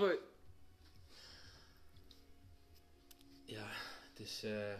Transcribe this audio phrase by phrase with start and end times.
[0.00, 0.18] voor...
[3.44, 3.70] Ja,
[4.08, 4.42] het is.
[4.42, 4.74] eh,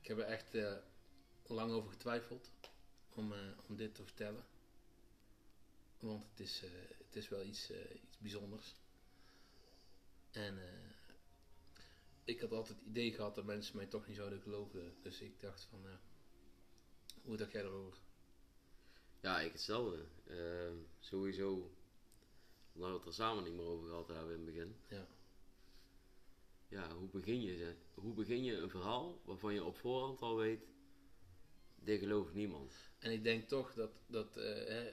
[0.00, 0.76] ik heb er echt eh,
[1.46, 2.50] lang over getwijfeld
[3.14, 3.38] om, eh,
[3.68, 4.44] om dit te vertellen.
[5.98, 6.70] Want het is, eh,
[7.06, 8.74] het is wel iets, eh, iets bijzonders.
[10.30, 10.90] En eh,
[12.24, 14.94] ik had altijd het idee gehad dat mensen mij toch niet zouden geloven.
[15.02, 15.94] Dus ik dacht van, eh,
[17.22, 17.98] hoe dacht jij erover?
[19.20, 20.04] Ja, ik hetzelfde.
[20.26, 21.70] Ehm, sowieso,
[22.72, 24.76] omdat we het er samen niet meer over gehad hebben in het begin.
[24.88, 25.06] Ja.
[26.70, 30.60] Ja, hoe begin je, hoe begin je een verhaal waarvan je op voorhand al weet,
[31.74, 32.74] dit gelooft niemand.
[32.98, 34.92] En ik denk toch dat, dat eh, hè,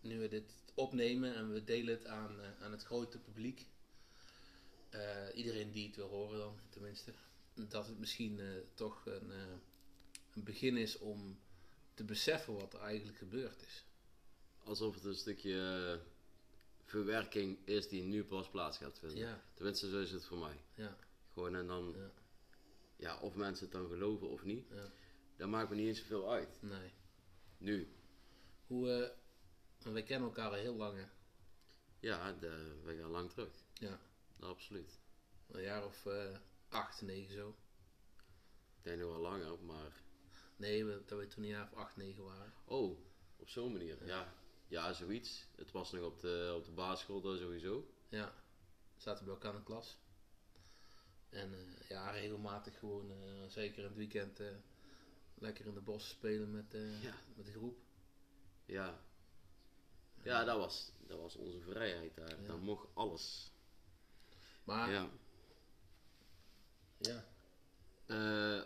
[0.00, 3.66] nu we dit opnemen en we delen het aan, eh, aan het grote publiek,
[4.90, 7.12] eh, iedereen die het wil horen dan tenminste,
[7.54, 8.40] dat het misschien
[8.74, 9.30] toch een,
[10.34, 11.38] een begin is om
[11.94, 13.84] te beseffen wat er eigenlijk gebeurd is.
[14.64, 16.00] Alsof het een stukje
[16.84, 19.18] verwerking is die nu pas plaats gaat vinden.
[19.18, 20.60] Ja, Tenminste, zo is het voor mij.
[20.74, 20.96] ja,
[21.32, 22.10] Gewoon en dan, Ja.
[22.96, 24.92] ja, of mensen het dan geloven of niet, ja,
[25.36, 26.58] dat maakt me niet eens zoveel uit.
[26.62, 26.92] nee.
[27.58, 27.88] Nu,
[28.66, 29.10] Hoe, eh,
[29.82, 31.04] want wij kennen elkaar al heel lang hè?
[32.00, 33.50] ja, de, we gaan lang terug.
[33.74, 34.00] Ja,
[34.40, 34.98] Absoluut.
[35.46, 36.36] een jaar of eh,
[36.68, 37.56] acht, negen zo.
[38.78, 40.02] Ik denk nog wel langer, maar...
[40.56, 42.52] Nee, dat we toen een jaar of acht, negen waren.
[42.64, 42.98] Oh,
[43.36, 44.34] op zo'n manier, ja.
[44.74, 44.92] Ja.
[44.92, 45.46] zoiets.
[45.56, 47.88] Het was nog op de, op de basisschool daar sowieso.
[48.08, 48.34] Ja,
[48.96, 49.96] zaten bij elkaar in de klas.
[51.30, 54.46] En eh, ja, regelmatig gewoon, eh, zeker in het weekend, eh,
[55.34, 57.14] lekker in de bos spelen met, Ja.
[57.36, 57.78] met de groep.
[58.64, 59.00] Ja.
[60.22, 62.40] Ja, dat was, dat was onze vrijheid daar.
[62.40, 62.46] Ja.
[62.46, 63.50] Dan mocht alles.
[64.64, 65.08] Maar ja,
[66.98, 67.24] Ja.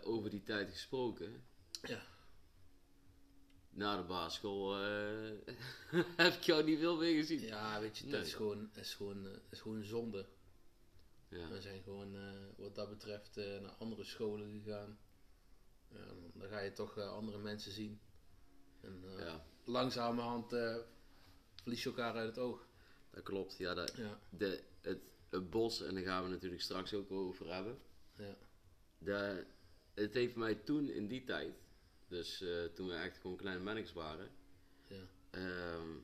[0.03, 1.45] over die tijd gesproken.
[1.83, 2.03] Ja.
[3.79, 5.31] Na de basisschool eh,
[6.17, 7.41] heb ik jou niet veel meer gezien.
[7.81, 8.21] weet je, dat Nee.
[8.21, 10.27] is gewoon, is gewoon, eh, is gewoon zonde.
[11.29, 11.49] Ja.
[11.49, 14.99] We zijn gewoon eh, wat dat betreft naar andere scholen gegaan.
[15.89, 18.01] Ja, dan- ga je toch andere mensen zien.
[18.81, 20.49] En ja, langzamerhand
[21.63, 22.67] verlies je elkaar uit het oog.
[23.11, 23.57] dat klopt.
[23.59, 27.55] Ja, dat, Ja, de, het, het bos, en daar gaan we natuurlijk straks ook over
[27.55, 27.79] hebben.
[28.17, 28.37] ja,
[28.99, 29.45] Dat,
[29.95, 31.55] het heeft mij toen in die tijd,
[32.09, 34.31] dus eh, toen we echt gewoon kleine mannetjes waren,
[34.89, 35.97] ja, Ehm,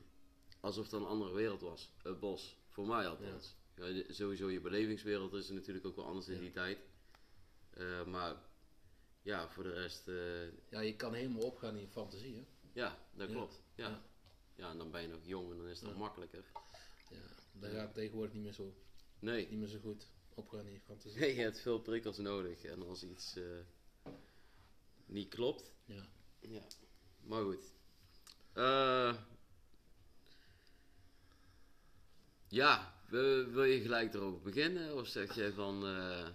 [0.59, 1.91] alsof het een andere wereld was.
[2.03, 2.57] Het bos.
[2.69, 3.55] Voor mij althans.
[3.75, 4.03] Ja.
[4.13, 6.77] sowieso je belevingswereld is natuurlijk ook wel anders in die tijd.
[7.69, 8.35] Eh, maar
[9.21, 12.45] ja, voor de rest, eh, ja, je kan helemaal opgaan in je fantasie, hè?
[12.73, 13.61] ja, dat klopt.
[13.75, 14.03] Ja.
[14.55, 14.69] Ja.
[14.71, 15.95] En dan ben je nog jong en dan is het Ja.
[15.97, 16.43] makkelijker.
[17.09, 17.21] Ja,
[17.53, 18.73] dat gaat tegenwoordig niet meer zo,
[19.19, 21.19] Nee, niet meer zo goed opgaan in je fantasie.
[21.19, 22.63] nee, je hebt veel prikkels nodig.
[22.63, 23.39] En als iets
[25.05, 26.05] niet klopt, Ja.
[26.39, 26.61] ja.
[27.21, 27.71] Maar goed.
[28.53, 29.15] Eh,
[32.47, 34.95] ja, wil, wil je gelijk erover beginnen?
[34.95, 35.85] Of zeg jij van...
[35.85, 36.27] eh,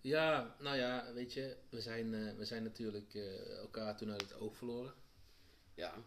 [0.00, 4.20] ja, nou ja, weet je, we zijn, eh, we zijn natuurlijk eh, elkaar toen uit
[4.20, 4.94] het oog verloren.
[5.74, 6.02] Ja,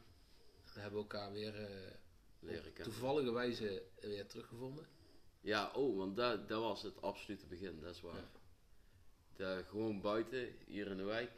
[0.74, 1.92] We hebben elkaar weer eh
[2.40, 2.84] leren op kennen.
[2.94, 4.88] toevallige wijze weer teruggevonden.
[5.42, 8.16] Ja, oh, want dat, dat was het absolute begin, dat is waar.
[8.16, 8.30] Ja.
[9.46, 11.32] Gewoon buiten, hier in de wijk.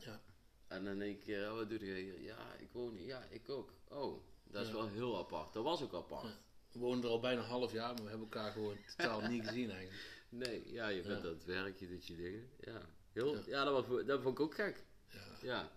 [0.00, 0.20] Ja.
[0.66, 2.20] En dan één keer, oh, wat doe je hier?
[2.20, 3.06] Ja, ik woon hier.
[3.06, 3.72] Ja, ik ook.
[3.88, 4.74] Oh, dat is Ja.
[4.74, 5.52] wel heel apart.
[5.52, 6.22] Dat was ook apart.
[6.24, 6.38] Ja.
[6.72, 9.44] We wonen er al bijna een half jaar, maar we hebben elkaar gewoon totaal niet
[9.48, 10.24] gezien eigenlijk.
[10.28, 12.50] Nee, ja, je bent aan het werk, je doet je dingen.
[12.60, 12.82] Ja,
[13.12, 13.64] heel, Ja.
[13.64, 14.84] dat, was, dat vond ik ook gek.
[15.08, 15.20] Ja.
[15.42, 15.70] Ja,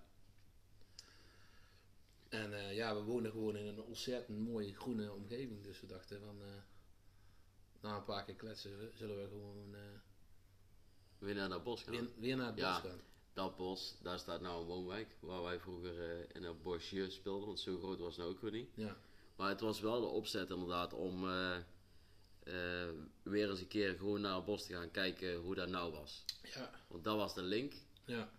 [2.29, 5.63] En eh, ja, we wonen gewoon in een ontzettend mooie groene omgeving.
[5.63, 6.47] Dus we dachten van, eh,
[7.81, 9.81] na een paar keer kletsen zullen we gewoon eh,
[11.19, 11.91] weer naar dat bos gaan.
[11.93, 12.73] weer, weer naar het bos Ja.
[12.79, 12.99] gaan.
[13.33, 17.47] Dat bos, daar staat nou een woonwijk, waar wij vroeger eh, in een bosje speelden,
[17.47, 18.69] want zo groot was het nou ook weer niet.
[18.75, 18.97] Ja,
[19.35, 21.55] Maar het was wel de opzet inderdaad om eh,
[22.43, 22.89] eh,
[23.23, 26.25] weer eens een keer gewoon naar het bos te gaan kijken hoe dat nou was.
[26.43, 27.73] ja, Want dat was de link.
[28.05, 28.31] ja,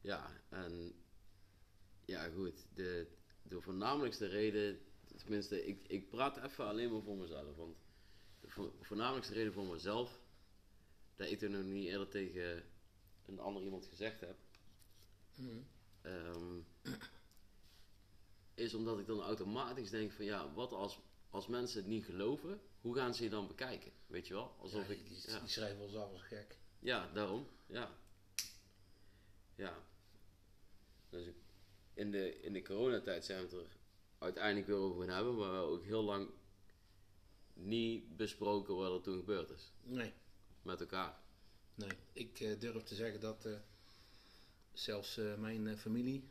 [0.00, 0.92] Ja, en
[2.04, 3.06] ja goed, de,
[3.42, 4.80] de voornamelijkste reden,
[5.16, 7.56] tenminste ik, ik praat even alleen maar voor mezelf.
[7.56, 7.76] Want
[8.40, 10.20] de vo- voornamelijkste reden voor mezelf,
[11.22, 12.64] dat ik er nog niet eerder tegen
[13.26, 14.36] een ander iemand gezegd heb,
[15.34, 15.58] Mhm.
[16.02, 16.58] Ehm,
[18.54, 20.98] is omdat ik dan automatisch denk van ja, wat als,
[21.30, 23.92] als mensen het niet geloven, hoe gaan ze je dan bekijken?
[24.06, 24.54] Weet je wel?
[24.58, 25.08] Alsof Ja, ik.
[25.08, 26.56] die, Ja, die schrijven ons af als gek.
[26.78, 27.46] ja daarom.
[27.66, 27.96] Ja.
[29.54, 29.82] Ja.
[31.10, 31.26] Dus
[31.94, 33.76] in de, in de coronatijd zijn we het er
[34.18, 36.30] uiteindelijk weer over gaan hebben, maar we ook heel lang
[37.54, 39.72] niet besproken wat er toen gebeurd is.
[39.82, 40.12] Nee,
[40.62, 41.18] Met elkaar.
[41.74, 41.90] nee.
[42.12, 43.56] Ik eh, durf te zeggen dat eh,
[44.72, 46.24] zelfs eh, mijn familie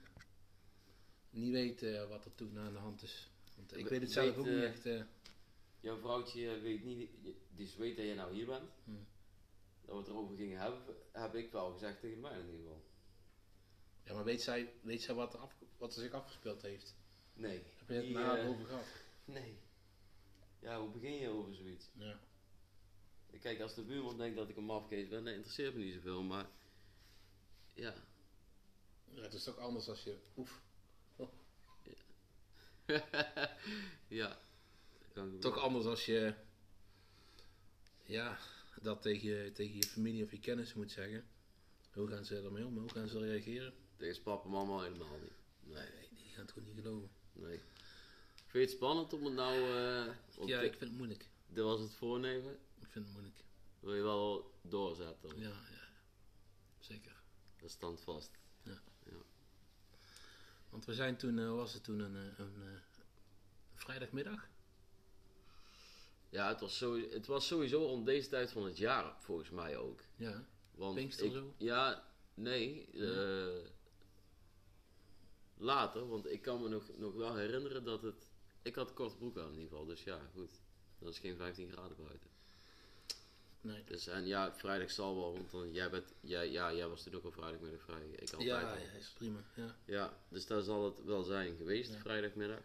[1.29, 3.29] niet weet wat er toen aan de hand is.
[3.55, 5.05] Want ik We- weet het zelf weet, ook niet echt.
[5.79, 7.09] jouw vrouwtje weet niet,
[7.55, 8.69] die weet dat je nou hier bent.
[8.83, 8.91] Hm.
[9.85, 12.83] Dat we het erover gingen hebben, heb ik wel gezegd tegen mij in ieder geval.
[14.03, 16.95] Ja, maar weet zij, weet zij wat, er af, wat er zich afgespeeld heeft?
[17.33, 17.63] Nee.
[17.77, 18.85] Heb je het Die, na over gehad?
[19.25, 19.57] Nee.
[20.59, 21.89] Ja, hoe begin je over zoiets?
[21.93, 22.19] Ja.
[23.39, 26.21] Kijk, als de buurman denkt dat ik een mafkees ben, dat interesseert me niet zoveel,
[26.23, 26.49] maar...
[27.73, 27.93] Ja.
[29.13, 29.21] ja.
[29.21, 30.17] Het is toch anders als je...
[30.37, 30.61] Oef.
[34.07, 34.27] ja.
[34.27, 36.33] Dat kan Toch anders als je...
[38.03, 38.39] Ja,
[38.81, 41.27] dat tegen je, tegen je familie of je kennissen moet zeggen.
[41.91, 42.77] Hoe gaan ze ermee om?
[42.77, 43.73] Hoe gaan ze reageren?
[43.97, 45.33] Tegen papa en mama helemaal niet.
[45.59, 47.09] Nee, Nee, die gaan het gewoon niet geloven.
[47.33, 47.59] nee.
[48.35, 49.55] Vind je het spannend om het nou...
[49.55, 51.29] eh Ja, ik vind het moeilijk.
[51.47, 52.59] dit was het voornemen?
[52.81, 53.43] Ik vind het moeilijk.
[53.79, 55.39] Wil je wel doorzetten?
[55.39, 55.87] Ja, ja.
[56.79, 57.23] Zeker.
[57.57, 58.39] Dat stand vast.
[60.71, 62.79] Want we zijn toen, eh, was het toen een, eh, een, eh,
[63.73, 64.49] vrijdagmiddag?
[66.29, 69.77] Ja, het was, zo, het was sowieso om deze tijd van het jaar, volgens mij
[69.77, 70.01] ook.
[70.15, 70.45] Ja.
[70.71, 71.53] Want Pinkster ik, zo?
[71.57, 72.89] Ja, nee.
[75.57, 78.29] later, want ik kan me nog, nog wel herinneren dat het...
[78.61, 80.61] Ik had korte broek aan in ieder geval, dus ja, goed.
[80.99, 82.29] Dat is geen 15 graden buiten.
[83.61, 83.83] Nee.
[83.83, 87.13] Dus en ja, vrijdag zal wel, want dan, jij, bent, jij, ja, jij was toen
[87.15, 88.05] ook al vrijdagmiddag vrij.
[88.09, 88.77] Ik altijd Ja, al.
[88.77, 89.39] ja, is prima.
[89.55, 89.75] Ja.
[89.85, 91.99] Ja, dus daar zal het wel zijn geweest, Ja.
[91.99, 92.61] vrijdagmiddag.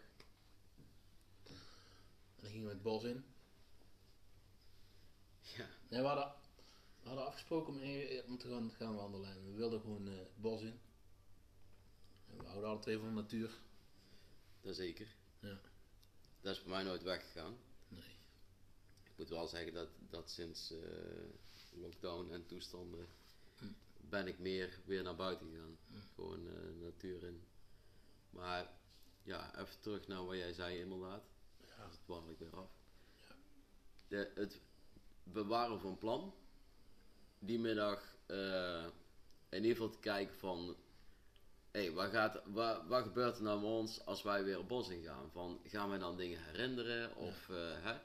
[1.45, 3.25] En dan gingen we het bos in.
[5.57, 5.65] Ja.
[5.89, 6.33] Nee, we hadden,
[7.01, 9.29] we hadden afgesproken om, even- om te gaan, gaan wandelen.
[9.31, 10.79] En we wilden gewoon eh, het bos in.
[12.29, 13.49] En we houden alle twee van de natuur.
[14.61, 15.07] Dat zeker.
[15.39, 15.59] Ja.
[16.41, 17.57] Dat is bij mij nooit weggegaan.
[19.17, 20.79] Moet wel zeggen dat, dat sinds eh,
[21.71, 23.07] lockdown en toestanden
[23.59, 23.65] Hm.
[24.09, 25.77] ben ik meer weer naar buiten gegaan.
[26.15, 27.43] Gewoon eh, natuur in.
[28.29, 28.69] Maar
[29.23, 31.23] ja, even terug naar wat jij zei inderdaad.
[31.57, 31.87] Ja.
[31.89, 32.69] Dat dwaal ik weer af.
[34.07, 34.61] De, het,
[35.23, 36.33] we waren van plan
[37.39, 38.85] die middag eh,
[39.49, 40.75] in ieder geval te kijken van...
[41.71, 44.89] Hé, wat, gaat, wat, wat gebeurt er nou met ons als wij weer het bos
[44.89, 45.31] ingaan?
[45.31, 47.15] Van, gaan wij dan dingen herinneren?
[47.15, 47.97] Of, eh, hè?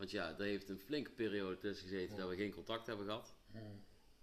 [0.00, 3.34] Want ja, er heeft een flinke periode tussen gezeten dat we geen contact hebben gehad.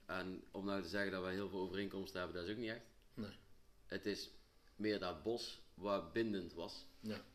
[0.05, 2.69] En om nou te zeggen dat wij heel veel overeenkomsten hebben, dat is ook niet
[2.69, 2.85] echt.
[3.13, 3.37] Nee.
[3.85, 4.31] Het is
[4.75, 6.85] meer dat bos wat bindend was.
[6.99, 7.25] Ja.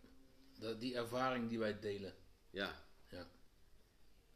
[0.58, 2.14] Dat, die ervaring die wij delen.
[2.50, 2.84] Ja.
[3.08, 3.30] Ja.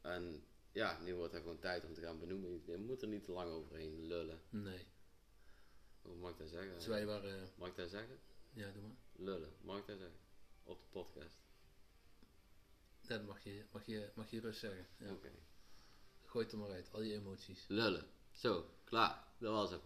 [0.00, 2.62] En ja, nu wordt er gewoon tijd om te gaan benoemen.
[2.66, 4.40] Je moet er niet te lang overheen lullen.
[4.48, 4.86] Nee.
[6.02, 6.74] Hoe mag ik dat zeggen?
[6.74, 7.50] Dus wij waren...
[7.56, 8.18] Mag ik dat zeggen?
[8.52, 8.96] Ja, doe maar.
[9.12, 10.18] Lullen, mag ik dat zeggen?
[10.62, 11.45] Op de podcast.
[13.06, 14.86] Dat mag je, mag je, mag je rust zeggen.
[14.98, 15.12] Ja.
[15.12, 15.30] Oké.
[16.24, 17.64] Gooi het er maar uit, al je emoties.
[17.68, 18.06] Lullen.
[18.32, 19.24] Zo, klaar.
[19.38, 19.80] Dat was hem.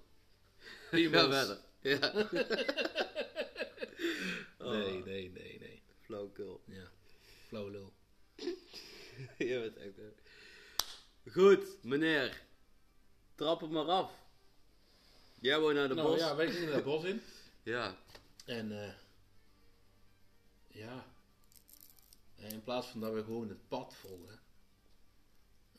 [1.13, 1.59] Ga verder.
[1.81, 2.13] Ja.
[4.59, 5.83] Nee, nee, nee, nee.
[6.01, 6.63] Flauwkul.
[6.67, 6.91] Ja.
[7.47, 7.93] Flauwe lul.
[9.49, 9.99] Je bent echt...
[9.99, 11.33] eh.
[11.33, 12.43] Goed, meneer.
[13.35, 14.13] Trap het maar af.
[15.41, 16.19] Jij woont naar de nou bos.
[16.19, 17.23] ja, wij gingen het bos in.
[17.63, 17.97] ja.
[18.45, 18.93] En eh
[20.69, 21.07] ja,
[22.41, 24.41] En in plaats van dat we gewoon het pad volgen,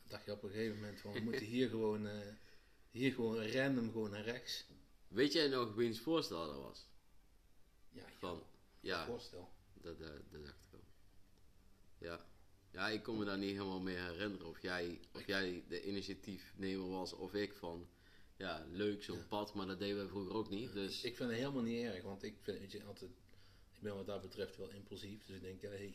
[0.07, 2.27] dacht je op een gegeven moment van we moeten hier gewoon, eh,
[2.91, 4.65] hier gewoon random gewoon naar rechts.
[5.07, 6.85] Weet jij nog wiens voorstel dat was?
[7.89, 8.43] Ja, Van,
[8.79, 9.49] ja, voorstel.
[9.73, 10.81] dat, dat, dat dacht ik wel.
[11.97, 12.25] Ja.
[12.71, 16.89] Ja, ik kon me daar niet helemaal meer herinneren of jij, of jij de initiatiefnemer
[16.89, 17.87] was of ik van,
[18.37, 19.25] ja, leuk zo'n Ja.
[19.29, 20.73] pad, maar dat deden we vroeger ook niet.
[20.73, 23.11] Dus Ik vind het helemaal niet erg, want ik vind weet je, altijd,
[23.73, 25.25] ik ben wat dat betreft wel impulsief.
[25.25, 25.93] Dus ik denk, ja, hey, eh,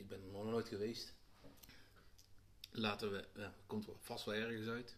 [0.00, 1.14] ik ben er nog nooit geweest.
[2.70, 4.96] Laten we, ja, komt wel vast wel ergens uit.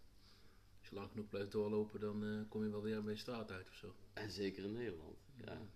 [0.80, 3.50] Als je lang genoeg blijft doorlopen, dan eh, kom je wel weer bij de straat
[3.50, 3.94] uit of zo.
[4.12, 5.18] En zeker in Nederland.
[5.37, 5.66] Ja.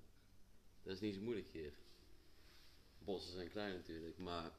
[0.83, 1.73] Dat is niet zo moeilijk hier.
[2.99, 4.52] Bossen zijn klein natuurlijk, maar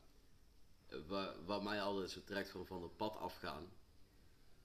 [1.07, 3.69] wa- wat mij altijd zo trekt van van het pad afgaan.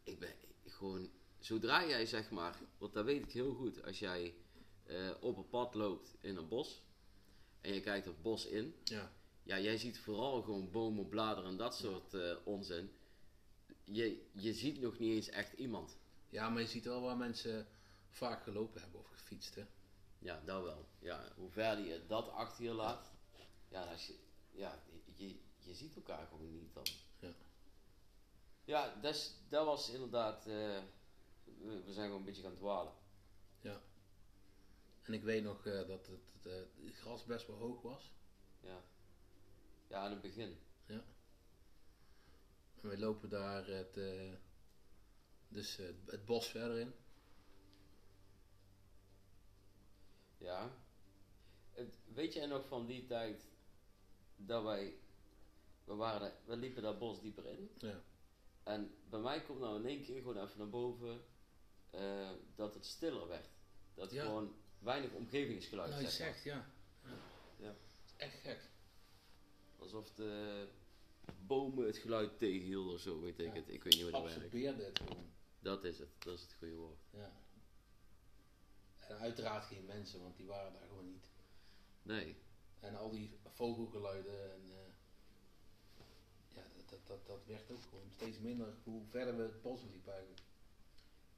[0.03, 0.35] Ik ben
[0.67, 4.35] gewoon, zodra jij zeg maar, want dat weet ik heel goed, als jij
[4.85, 6.83] eh, op een pad loopt in een bos
[7.61, 11.57] en je kijkt het bos in, Ja, ja, jij ziet vooral gewoon bomen, bladeren en
[11.57, 12.91] dat soort eh, onzin.
[13.85, 15.97] Je, je ziet nog niet eens echt iemand.
[16.29, 17.67] ja maar je ziet wel waar mensen
[18.09, 19.55] vaak gelopen hebben of gefietst.
[19.55, 19.65] Hè?
[20.19, 20.87] Ja, dat wel.
[20.99, 23.13] Ja, hoe ver je dat achter je laat.
[23.69, 24.15] Ja, als je,
[24.51, 24.83] ja
[25.17, 26.85] je, je, ziet elkaar gewoon niet dan.
[27.21, 27.35] Ja.
[28.65, 30.47] Ja, dat, is- dat was inderdaad.
[30.47, 30.83] eh,
[31.45, 32.93] we, zijn gewoon een beetje gaan dwalen.
[35.03, 38.13] En ik weet nog eh, dat het, het, eh, het gras best wel hoog was.
[38.61, 38.83] Ja.
[39.93, 40.57] Ja, in het begin.
[40.87, 41.05] En
[42.89, 44.33] we lopen daar het, eh,
[45.49, 46.95] dus, eh, het bos verder in.
[50.39, 50.71] Ja.
[51.73, 53.47] Het, weet jij nog van die tijd
[54.37, 54.97] dat wij
[55.85, 57.71] we, waren, we liepen dat bos dieper in.
[57.79, 58.03] Ja.
[58.63, 61.25] En bij mij komt nou in één keer gewoon even naar boven
[61.91, 63.49] eh, dat het stiller werd.
[63.95, 64.25] Dat Ja.
[64.25, 66.71] gewoon weinig omgevingsgeluid Nou, je zegt, ja.
[67.05, 67.15] ja.
[67.57, 67.75] Ja.
[68.17, 68.71] Echt gek.
[69.83, 70.67] Alsof de
[71.47, 73.53] bomen het geluid tegenhielden of zo, weet ik Ja.
[73.53, 73.69] het.
[73.69, 74.37] Ik weet niet hoe dat werkt.
[74.37, 75.31] Absorbeerde het gewoon.
[75.61, 77.01] Dat is het, dat is het goede woord.
[77.11, 77.33] Ja.
[78.99, 81.27] En uiteraard geen mensen, want die waren daar gewoon niet.
[82.03, 82.37] Nee,
[82.81, 84.93] En al die vogelgeluiden en eh,
[86.57, 89.81] ja, dat, dat, dat, dat werd ook gewoon steeds minder hoe verder we het bos
[89.91, 90.43] liepen eigenlijk.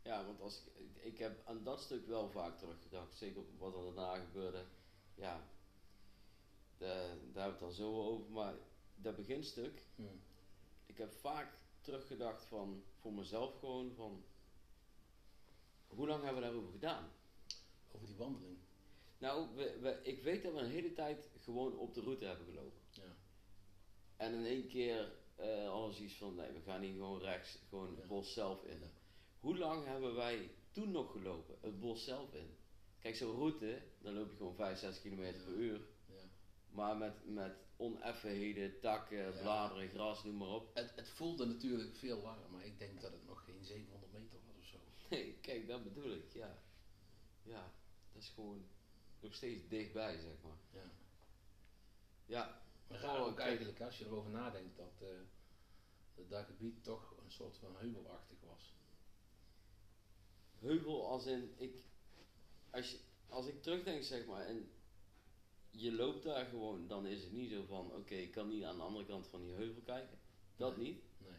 [0.03, 3.17] ja, want als ik, ik heb aan dat stuk wel vaak teruggedacht.
[3.17, 4.65] Zeker op wat er daarna gebeurde.
[5.15, 5.49] Ja,
[6.79, 6.85] de-
[7.33, 8.31] daar hebben we het dan zo over.
[8.31, 8.55] Maar
[8.97, 10.03] dat beginstuk, Hm.
[10.87, 14.25] ik heb vaak teruggedacht van, voor mezelf gewoon van,
[15.87, 17.11] hoe lang hebben we daarover gedaan?
[17.93, 18.59] Over die wandeling.
[19.19, 22.47] Nou, we, we, ik weet dat we een hele tijd gewoon op de route hebben
[22.47, 22.81] gelopen.
[22.91, 23.17] Ja.
[24.17, 27.97] En in één keer eh alles iets van, nee, we gaan hier gewoon rechts, gewoon
[27.97, 28.81] het bos zelf in.
[28.81, 28.91] Ja.
[29.41, 32.57] Hoe lang hebben wij toen nog gelopen, het bos zelf in?
[32.99, 35.81] Kijk, zo'n route, dan loop je gewoon 5, 6 km per uur.
[36.75, 40.75] Maar met, met oneffenheden, takken, bladeren, gras, noem maar op.
[40.75, 44.39] Het, het voelde natuurlijk veel langer, maar ik denk dat het nog geen 700 meter
[44.47, 44.77] was of zo.
[45.11, 46.59] Nee, kijk, dat bedoel ik, ja.
[47.43, 47.73] Ja,
[48.13, 48.67] dat is gewoon
[49.21, 50.59] nog steeds dichtbij, zeg maar.
[50.83, 50.91] Ja.
[52.27, 55.09] Ja, Maar raar Oh, ook eigenlijk als je erover nadenkt dat, eh,
[56.15, 58.75] dat dat gebied toch een soort van heuvelachtig was.
[60.59, 61.83] heuvel als in, ik,
[62.71, 64.71] als, je, als ik terugdenk zeg maar, en
[65.77, 68.77] je loopt daar gewoon, dan is het niet zo van, oké, ik kan niet aan
[68.77, 70.19] de andere kant van die heuvel kijken.
[70.57, 70.87] Dat Nee.
[70.87, 71.03] niet.
[71.19, 71.39] Nee.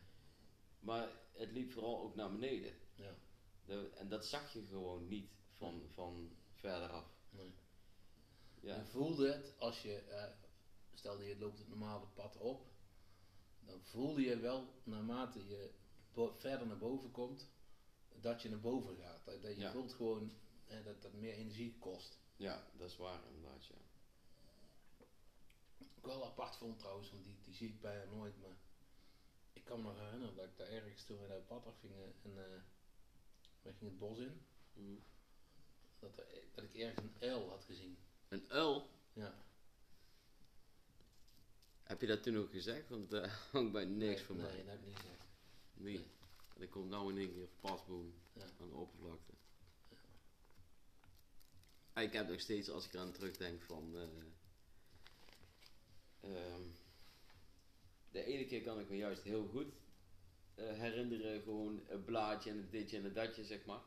[0.80, 2.74] Maar het liep vooral ook naar beneden.
[2.96, 3.16] Ja.
[3.66, 7.06] De- en dat zag je gewoon niet van, van verderaf.
[7.30, 7.54] Nee.
[8.60, 10.32] Ja, Je voelde het als je, eh,
[10.94, 12.66] stel je loopt het normale pad op,
[13.60, 15.72] dan voelde je wel naarmate je
[16.38, 17.50] verder naar boven komt,
[18.20, 19.26] dat je naar boven gaat.
[19.26, 19.72] Dat, dat je Ja.
[19.72, 20.34] voelt gewoon
[20.66, 22.20] eh, dat dat meer energie kost.
[22.36, 23.76] ja, dat is waar inderdaad, ja.
[26.06, 28.58] Ik wel apart vond trouwens, want die, die zie ik bijna nooit, maar
[29.54, 32.14] ik kan me nog herinneren dat ik daar ergens toen we naar het pad afgingen
[32.24, 32.62] en eh
[33.62, 34.96] we gingen het bos in, Mhm.
[36.00, 37.98] dat, er, dat ik ergens een uil had gezien.
[38.28, 39.34] Een uil, Ja.
[41.84, 42.90] heb je dat toen ook gezegd?
[42.90, 44.56] Want daar hangt bij niks nee, van nee, mij.
[44.58, 45.24] dat heb ik niet gezegd.
[45.74, 46.08] Nee.
[46.56, 48.44] En ik kom nou in één keer pasboom Ja.
[48.60, 49.34] aan de oppervlakte.
[51.94, 53.96] Ah, Ik heb nog steeds, als ik eraan terugdenk, van.
[53.98, 54.08] eh,
[56.26, 56.62] ehm,
[58.12, 59.74] de ene keer kan ik me juist heel goed
[60.56, 63.82] eh, herinneren, gewoon een blaadje en een ditje en een datje, zeg maar.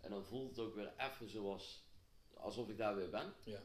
[0.00, 1.84] En dan voelt het ook weer even zoals.
[2.34, 3.34] alsof ik daar weer ben.
[3.44, 3.62] Ja.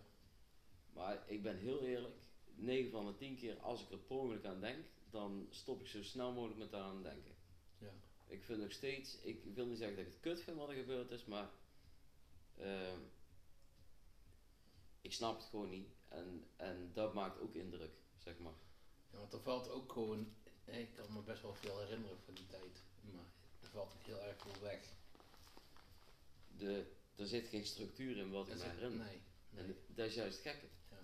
[0.93, 2.15] Maar ik ben heel eerlijk,
[2.55, 6.03] 9 van de 10 keer als ik er per aan denk, dan stop ik zo
[6.03, 7.35] snel mogelijk met daar aan denken.
[7.77, 7.93] Ja.
[8.27, 10.75] Ik vind nog steeds, ik wil niet zeggen dat ik het kut vind wat er
[10.75, 11.49] gebeurd is, maar
[12.57, 12.99] ehm,
[15.01, 15.89] ik snap het gewoon niet.
[16.07, 18.53] En, en dat maakt ook indruk, zeg maar.
[19.11, 20.33] Ja, want er valt ook gewoon,
[20.65, 23.25] ik kan me best wel veel herinneren van die tijd, maar
[23.61, 24.79] er valt ook heel erg veel weg.
[26.57, 29.05] De, er zit geen structuur in wat ik me herinner.
[29.05, 29.21] nee,
[29.53, 30.65] En dat is juist gekke.
[30.89, 30.97] Ja.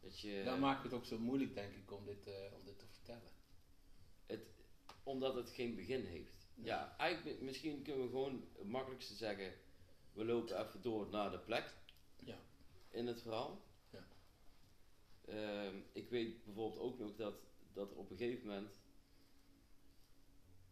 [0.00, 2.86] Dat je, maakt het ook zo moeilijk, denk ik, om dit, eh, om dit te
[2.86, 3.30] vertellen.
[4.26, 4.48] het,
[5.02, 6.46] omdat het geen begin heeft.
[6.54, 6.66] Nee.
[6.66, 9.52] Ja, eigenlijk misschien kunnen we gewoon het makkelijkste zeggen,
[10.12, 11.74] we lopen even door naar de plek.
[12.94, 13.62] In het verhaal.
[13.90, 14.04] Ja.
[15.24, 17.34] Ehm, ik weet bijvoorbeeld ook nog dat,
[17.72, 18.70] dat op een gegeven moment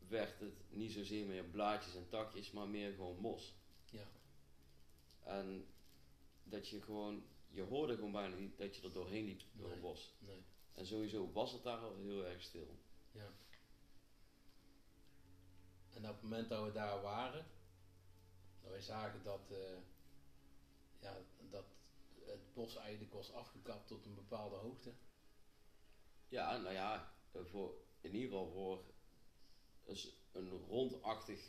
[0.09, 3.55] werd het niet zozeer meer blaadjes en takjes, maar meer gewoon mos.
[3.91, 4.07] Ja.
[5.23, 5.67] En
[6.45, 9.73] dat je gewoon, je hoorde gewoon bijna niet dat je er doorheen liep door Nee.
[9.73, 10.15] het bos.
[10.19, 10.43] Nee.
[10.73, 12.79] En sowieso was het daar al heel erg stil.
[13.11, 13.31] Ja.
[15.91, 17.47] En op het moment dat we daar waren,
[18.61, 19.79] dat wij zagen dat, eh,
[21.01, 21.17] ja,
[21.51, 21.65] dat
[22.33, 24.93] het bos eigenlijk was afgekapt tot een bepaalde hoogte.
[26.29, 28.85] Ja, nou ja, voor, in ieder geval voor
[30.33, 31.41] een, rondachtig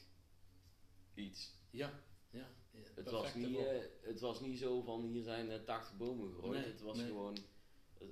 [1.13, 1.55] iets.
[1.69, 2.49] Ja, ja.
[2.71, 6.33] ja Het was, niet, eh, het was niet zo van hier zijn eh, 80 bomen
[6.33, 6.59] gegooid.
[6.59, 7.07] Nee, het was nee.
[7.07, 7.37] gewoon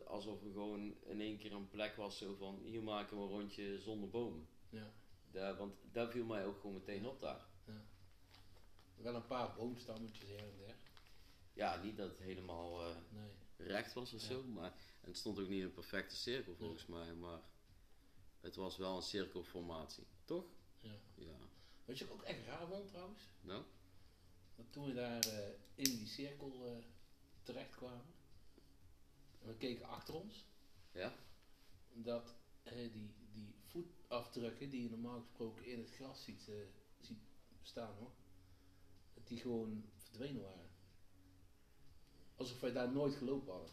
[0.06, 3.30] alsof er gewoon in één keer een plek was zo van hier maken we een
[3.30, 4.48] rondje zonder bomen.
[4.70, 4.94] Ja.
[5.32, 7.50] Daar, want daar viel mij ook gewoon meteen op daar.
[8.96, 10.76] Wel een paar boomstammetjes her en der.
[11.54, 13.32] Ja, niet dat het helemaal eh, Nee.
[13.58, 14.28] recht was of Ja.
[14.28, 17.42] zo, maar en het stond ook niet in een perfecte cirkel volgens mij, maar
[18.40, 20.46] het was wel een cirkelformatie, toch?
[20.80, 21.00] Ja.
[21.16, 21.38] Ja.
[21.86, 23.22] Weet je wat ik ook echt raar vond trouwens?
[23.42, 23.64] Nou?
[24.56, 26.84] Dat toen we daar eh, in die cirkel eh
[27.44, 28.14] terecht kwamen,
[29.40, 30.46] en we keken achter ons,
[30.92, 31.16] Ja?
[31.94, 32.36] dat
[32.92, 36.52] die, die voetafdrukken die je normaal gesproken in het gras ziet,
[37.00, 37.22] ziet
[37.62, 38.12] staan hoor,
[39.14, 40.70] dat die gewoon verdwenen waren.
[42.42, 43.72] Alsof wij daar nooit gelopen hadden.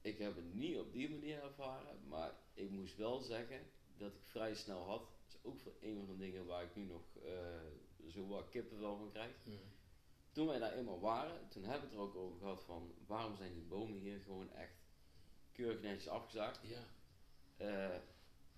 [0.00, 4.20] Ik heb het niet op die manier ervaren, maar ik moest wel zeggen dat ik
[4.22, 5.00] vrij snel had.
[5.00, 8.48] Dat is ook voor een van de dingen waar ik nu nog eh, zo wat
[8.48, 9.32] kippenvel van krijg.
[10.32, 13.36] Toen wij daar eenmaal waren, toen hebben we het er ook over gehad van waarom
[13.36, 14.74] zijn die bomen hier gewoon echt
[15.52, 16.60] keurig netjes afgezaagd.
[16.62, 16.84] Ja,
[17.56, 17.96] Eh,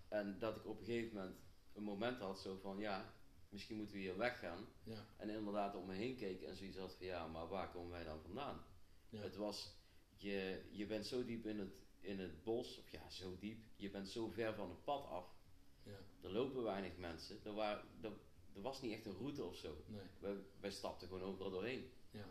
[0.08, 1.36] en dat ik op een gegeven moment
[1.72, 3.14] een moment had zo van ja,
[3.48, 4.66] misschien moeten we hier weggaan.
[4.82, 7.90] ja, En inderdaad om me heen keek en zoiets had van ja, maar waar komen
[7.90, 8.64] wij dan vandaan?
[9.08, 9.20] ja.
[9.20, 9.74] Het was,
[10.16, 13.90] je, je bent zo diep in het, in het bos, of ja, zo diep, je
[13.90, 15.34] bent zo ver van het pad af.
[15.82, 15.98] ja.
[16.22, 18.12] Er lopen weinig mensen, er, waren, er,
[18.54, 19.84] er was niet echt een route of zo.
[19.86, 21.90] Nee, Wij, wij stapten gewoon overal doorheen.
[22.10, 22.28] ja.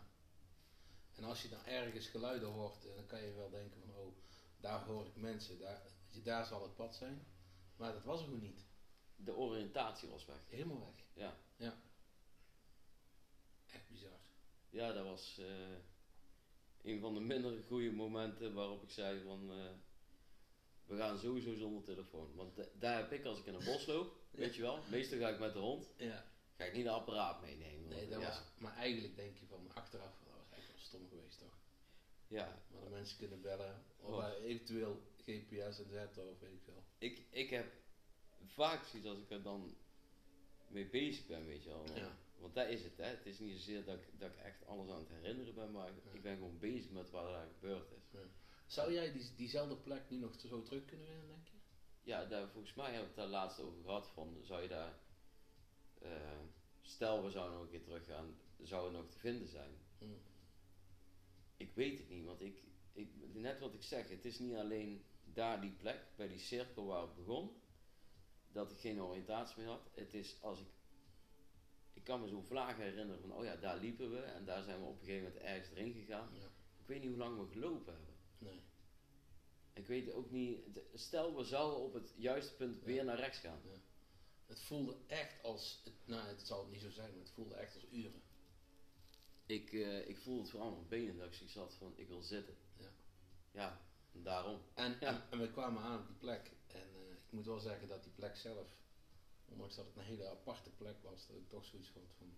[1.14, 4.16] En als je dan ergens geluiden hoort, eh, dan kan je wel denken van, oh,
[4.60, 5.82] daar hoor ik mensen, daar,
[6.22, 7.26] daar zal het pad zijn.
[7.76, 8.64] Maar dat was er gewoon niet.
[9.16, 10.36] De oriëntatie was weg.
[10.48, 11.04] Helemaal weg.
[11.12, 11.36] Ja,
[13.72, 14.18] Echt bizar.
[14.70, 15.76] ja dat was eh,
[16.82, 19.70] een van de minder goede momenten waarop ik zei van eh,
[20.86, 22.34] we gaan sowieso zonder telefoon.
[22.34, 25.18] Want da- daar heb ik als ik in een bos loop, weet je wel, meestal
[25.18, 26.24] ga ik met de hond, Ja.
[26.56, 27.88] ga ik niet een apparaat meenemen.
[27.88, 31.08] Nee, dat ja, was, maar eigenlijk denk je van achteraf, dat was echt wel stom
[31.08, 31.58] geweest toch?
[32.28, 34.28] ja, Maar de mensen kunnen bellen, of Oh.
[34.42, 36.84] eventueel GPS en zetten of weet ik veel.
[36.98, 37.72] ik, ik heb
[38.46, 39.76] vaak zoiets als ik er dan
[40.68, 41.84] mee bezig ben, weet je wel.
[41.94, 42.16] Ja.
[42.38, 43.04] Want dat is het, hè.
[43.04, 45.86] Het is niet zozeer dat ik, dat ik echt alles aan het herinneren ben, maar
[45.86, 46.12] Ja.
[46.12, 48.20] ik ben gewoon bezig met wat er gebeurd is.
[48.66, 51.54] Zou jij die, diezelfde plek nu nog zo terug kunnen winnen, denk je?
[52.02, 54.08] Ja, daar, volgens mij hebben we het daar laatst over gehad.
[54.08, 54.98] Van, zou je daar,
[55.98, 56.38] eh,
[56.82, 59.70] stel we zouden nog een keer teruggaan, zou het nog te vinden zijn?
[59.98, 60.18] Mm.
[61.56, 62.62] Ik weet het niet, want ik,
[62.92, 66.86] ik, net wat ik zeg, het is niet alleen daar die plek, bij die cirkel
[66.86, 67.50] waar het begon,
[68.56, 69.88] dat ik geen oriëntatie meer had.
[69.94, 70.66] Het is als ik,
[71.92, 74.80] ik kan me zo vlagen herinneren van, oh ja, daar liepen we en daar zijn
[74.80, 76.28] we op een gegeven moment ergens erin gegaan.
[76.34, 76.44] Ja.
[76.80, 78.14] Ik weet niet hoe lang we gelopen hebben.
[78.38, 78.62] Nee.
[79.72, 80.58] Ik weet ook niet,
[80.94, 83.60] stel we zouden op het juiste punt weer naar rechts gaan.
[84.46, 87.54] Het voelde echt als, het, nou het zal het niet zo zijn, maar het voelde
[87.54, 88.22] echt als uren.
[89.46, 92.54] Ik, eh, ik voelde het vooral mijn benen dat ik had van ik wil zitten.
[92.76, 92.90] Ja.
[93.50, 93.80] Ja,
[94.12, 94.60] daarom.
[94.74, 95.06] En, Ja.
[95.06, 96.55] en, en we kwamen aan op die plek.
[97.36, 98.68] Ik moet wel zeggen dat die plek zelf,
[99.44, 102.34] ondanks dat het een hele aparte plek was, dat ik toch zoiets vond van.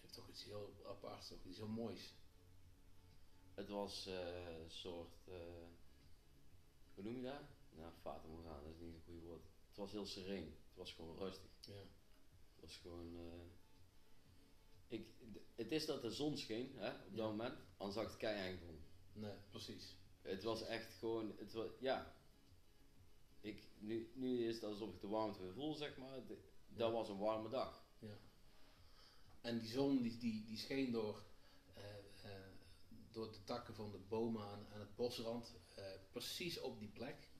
[0.00, 2.14] Heeft toch iets heel aparts, toch iets heel moois.
[3.54, 5.34] Het was eh, een soort, eh,
[6.94, 7.40] hoe noem je dat?
[7.70, 9.44] Nou, Fata Morgana, dat is niet een goede woord.
[9.68, 10.44] Het was heel sereen.
[10.68, 11.50] Het was gewoon rustig.
[11.60, 11.72] Ja.
[12.52, 13.46] Het was gewoon, eh,
[14.88, 15.08] ik,
[15.54, 17.26] het is dat de zon scheen hè, op dat Ja.
[17.26, 18.60] moment, anders zag het keihard.
[19.12, 19.96] Nee, precies.
[20.20, 22.20] Het was echt gewoon, het was, ja.
[23.42, 26.26] Ik, nu, nu is het alsof ik de warmte weer voel, zeg maar.
[26.26, 26.92] De- dat Ja.
[26.92, 27.84] was een warme dag.
[27.98, 28.18] Ja.
[29.40, 31.22] En die zon die, die, die scheen door,
[31.74, 31.82] eh,
[33.10, 37.30] door de takken van de bomen aan, aan het bosrand, eh, precies op die plek.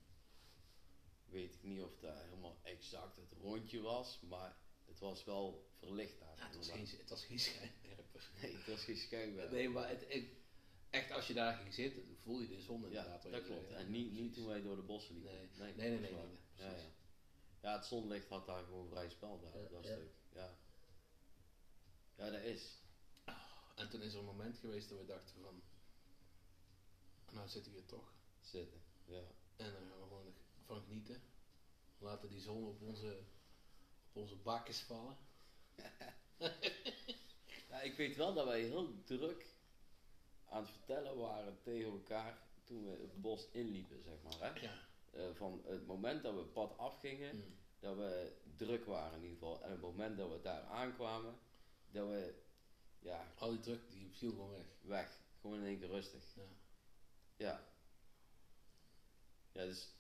[1.24, 6.18] weet ik niet of dat helemaal exact het rondje was, maar het was wel verlicht
[6.20, 6.36] daar.
[6.36, 8.30] Ja, het, was geen, het was geen schijnwerper.
[8.42, 9.54] Nee, het was geen schijnwerper.
[9.56, 10.36] Nee, maar het, ik-
[10.92, 13.22] echt als je daar ging zitten, voel je de zon ja, inderdaad.
[13.22, 13.72] wat dat klopt.
[13.72, 15.32] En Ja, niet, niet toen wij door de bossen liepen.
[15.32, 15.74] Nee.
[15.74, 16.12] nee, Nee, nee,
[16.54, 16.76] ja, ja.
[17.60, 19.92] ja, het zonlicht had daar gewoon vrij spel daar, Ja, op dat ja.
[19.94, 20.10] stuk.
[20.32, 20.56] Ja.
[22.14, 22.80] ja, dat is.
[23.74, 25.62] En toen is er een moment geweest dat we dachten van,
[27.30, 28.12] nou zitten we hier toch.
[28.40, 28.80] Zitten.
[29.04, 29.22] Ja.
[29.56, 30.34] En dan gaan we gewoon
[30.66, 31.22] van genieten.
[31.98, 33.18] We laten die zon op onze,
[34.08, 35.16] op onze bakjes vallen.
[37.70, 39.51] ja, ik weet wel dat wij heel druk
[40.52, 44.52] aan het vertellen waren tegen elkaar toen we het bos inliepen, zeg maar.
[44.54, 44.60] Hè?
[44.60, 44.74] Ja.
[45.10, 47.56] Eh, van het moment dat we het pad afgingen, Mm.
[47.78, 49.62] dat we druk waren in ieder geval.
[49.62, 51.38] En het moment dat we daar aankwamen,
[51.90, 52.34] dat we
[52.98, 54.66] ja, Al die druk die viel gewoon weg.
[54.80, 55.20] weg.
[55.40, 56.34] Gewoon in één keer rustig.
[56.34, 56.42] Ja.
[57.36, 57.66] Ja.
[59.52, 59.94] Ja, dus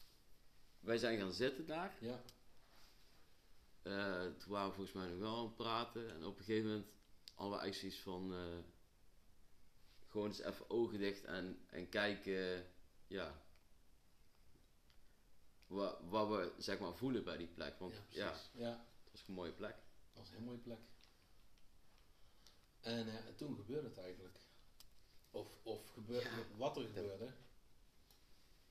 [0.80, 1.96] wij zijn gaan zitten daar.
[2.00, 2.22] Ja.
[3.82, 6.10] Eh, toen waren we volgens mij nog wel aan het praten.
[6.10, 6.86] En op een gegeven moment
[7.34, 8.32] hadden we eigenlijk zoiets van...
[8.32, 8.58] eh,
[10.12, 12.66] gewoon eens even ogen dicht en, en kijken...
[13.06, 13.40] ja...
[15.66, 17.78] Wat, wat we zeg maar voelen bij die plek.
[17.78, 19.74] Want ja, ja, het was een mooie plek.
[20.12, 20.78] Dat was een heel mooie plek.
[22.80, 24.38] En, eh, en toen gebeurde het eigenlijk.
[25.30, 27.32] Of, of gebeurde wat er gebeurde.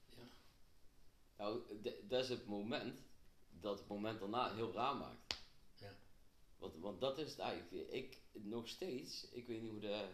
[0.10, 0.24] Ja.
[1.38, 3.02] Nou, dat is het moment
[3.50, 5.44] dat het moment daarna heel raar maakt.
[5.76, 5.96] Ja.
[6.58, 7.92] Want, want dat is het eigenlijk.
[7.92, 10.08] Ik nog steeds, ik weet niet hoe de.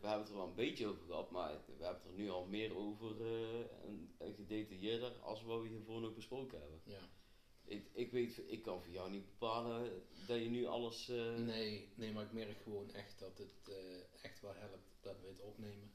[0.00, 2.30] We hebben het er wel een beetje over gehad, maar we hebben het er nu
[2.30, 6.80] al meer over uh, en, en, gedetailleerder als wat we hiervoor nog besproken hebben.
[6.84, 7.08] Ja.
[7.64, 11.08] Ik, ik weet, ik kan voor jou niet bepalen dat je nu alles...
[11.08, 11.36] Uh...
[11.36, 13.74] Nee, nee, maar ik merk gewoon echt dat het uh,
[14.22, 15.90] echt wel helpt dat we het opnemen.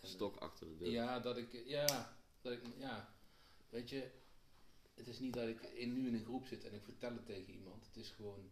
[0.00, 0.90] En, Stok achter de deur.
[0.90, 3.14] Ja, dat ik, ja, dat ik, ja,
[3.68, 4.10] weet je,
[4.94, 7.26] het is niet dat ik in, nu in een groep zit en ik vertel het
[7.26, 7.86] tegen iemand.
[7.86, 8.50] Het is gewoon,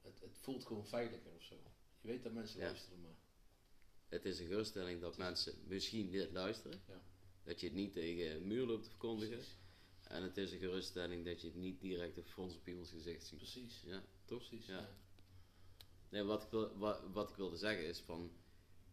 [0.00, 1.54] het, het voelt gewoon veiliger of zo.
[2.00, 3.21] Je weet dat mensen luisteren, maar...
[4.12, 6.80] Het is een geruststelling dat mensen misschien dit luisteren.
[6.88, 7.00] Ja.
[7.44, 9.38] Dat je het niet tegen een muur loopt te verkondigen.
[10.02, 13.26] En het is een geruststelling dat je het niet direct op frons op iemands gezicht
[13.26, 13.38] ziet.
[13.38, 13.82] Precies.
[13.86, 14.48] Ja, toch?
[14.48, 14.88] Precies, ja.
[16.08, 18.32] Nee, wat ik, wil, wat, wat ik wilde zeggen is van...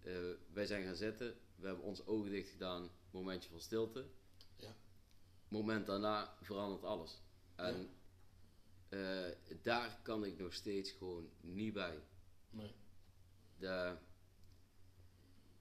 [0.04, 4.06] Uh, wij zijn gaan zitten, we hebben ons ogen dicht gedaan, momentje van stilte.
[4.56, 4.76] Ja.
[5.48, 7.22] Moment daarna verandert alles.
[7.56, 7.90] En
[8.90, 9.28] ja.
[9.30, 12.04] uh, daar kan ik nog steeds gewoon niet bij.
[12.50, 12.72] Nee.
[13.58, 13.98] De,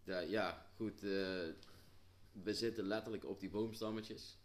[0.09, 1.03] de, ja, goed.
[1.03, 1.49] Uh,
[2.33, 4.39] we zitten letterlijk op die boomstammetjes.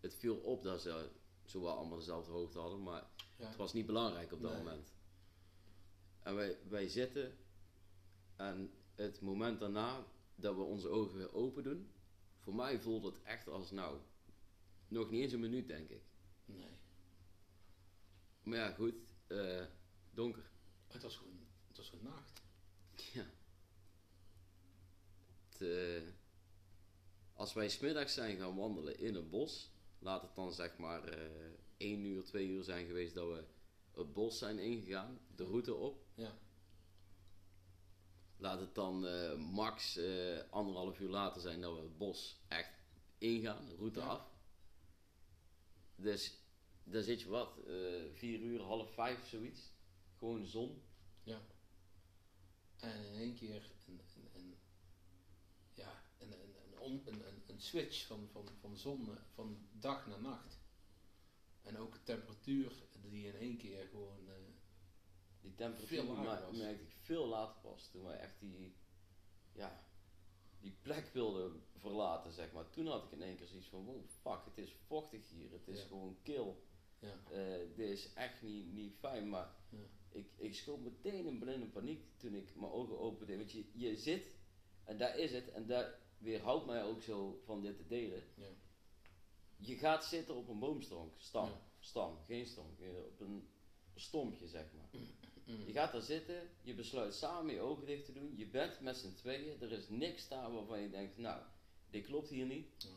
[0.00, 1.08] Het viel op dat ze
[1.44, 3.46] zowel allemaal dezelfde hoogte hadden, maar ja.
[3.46, 4.62] het was niet belangrijk op dat Nee.
[4.62, 4.92] moment.
[6.22, 7.36] En wij, wij zitten
[8.36, 11.90] en het moment daarna dat we onze ogen weer open doen,
[12.38, 13.98] voor mij voelt het echt als nou,
[14.88, 16.02] nog niet eens een minuut denk ik.
[16.44, 16.76] Nee.
[18.42, 18.94] Maar ja, goed,
[19.26, 19.64] eh,
[20.10, 20.50] donker.
[20.86, 22.42] Het was gewoon, het was gewoon nacht.
[23.12, 23.26] Ja.
[25.58, 26.08] Het, eh,
[27.32, 31.50] als wij smiddags zijn gaan wandelen in een bos, laat het dan zeg maar eh
[31.76, 33.44] 1 uur, 2 uur zijn geweest dat we
[34.00, 36.04] het bos zijn ingegaan, de route op.
[36.14, 36.38] Ja.
[38.36, 40.00] Laat het dan eh, max
[40.50, 42.72] anderhalf uur later zijn dat we het bos echt
[43.18, 44.06] ingaan, de route Ja.
[44.06, 44.30] af.
[45.96, 46.38] Dus
[46.84, 49.72] daar zit je wat, eh 4 uur, half vijf, zoiets.
[50.18, 50.82] Gewoon zon.
[51.22, 51.40] Ja.
[52.76, 54.58] En in één keer een, een, een
[55.74, 56.32] ja, een,
[56.90, 60.58] een, een, een, switch van, van, van zon, van dag naar nacht.
[61.62, 62.72] En ook de temperatuur
[63.10, 64.34] die in één keer gewoon, eh,
[65.40, 66.56] Die temperatuur Veel lager mer- was.
[66.56, 67.88] merkte ik veel later pas.
[67.90, 68.74] Toen wij echt die,
[69.52, 69.84] ja,
[70.60, 72.70] die plek wilden verlaten, zeg maar.
[72.70, 75.50] Toen had ik in één keer zoiets van, wow, fuck, het is vochtig hier.
[75.52, 75.86] Het is Ja.
[75.86, 76.66] gewoon kil.
[76.98, 79.28] ja, Eh, dit is echt niet, niet fijn.
[79.28, 79.78] Maar Ja.
[80.08, 83.36] ik, ik schoot meteen in blinde paniek toen ik mijn ogen opende.
[83.36, 84.26] Want je, je zit,
[84.84, 85.50] en daar is het.
[85.50, 88.22] En daar weerhoudt mij ook zo van dit te delen.
[88.34, 88.46] ja,
[89.56, 91.60] Je gaat zitten op een boomstronk, stam, Ja.
[91.78, 93.48] stam, geen stonk, eh, op een
[93.94, 94.88] stompje zeg maar.
[95.46, 95.64] Mm.
[95.66, 98.96] Je gaat daar zitten, je besluit samen je ogen dicht te doen, je bent met
[98.96, 101.42] z'n tweeën, er is niks daar waarvan je denkt, nou,
[101.90, 102.66] dit klopt hier niet.
[102.78, 102.88] Ja.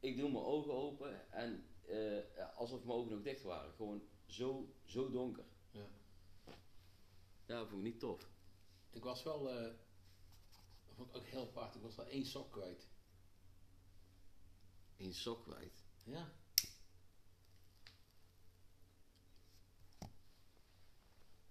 [0.00, 4.74] Ik doe mijn ogen open en eh, alsof mijn ogen nog dicht waren, gewoon zo,
[4.84, 5.44] zo donker.
[5.70, 5.86] Ja.
[7.46, 8.28] Dat vond ik niet tof.
[8.90, 9.72] Ik was wel, eh,
[10.96, 12.88] vond ik ook heel apart, ik was wel één sok kwijt.
[14.96, 15.84] Eén sok kwijt.
[16.04, 16.32] Ja.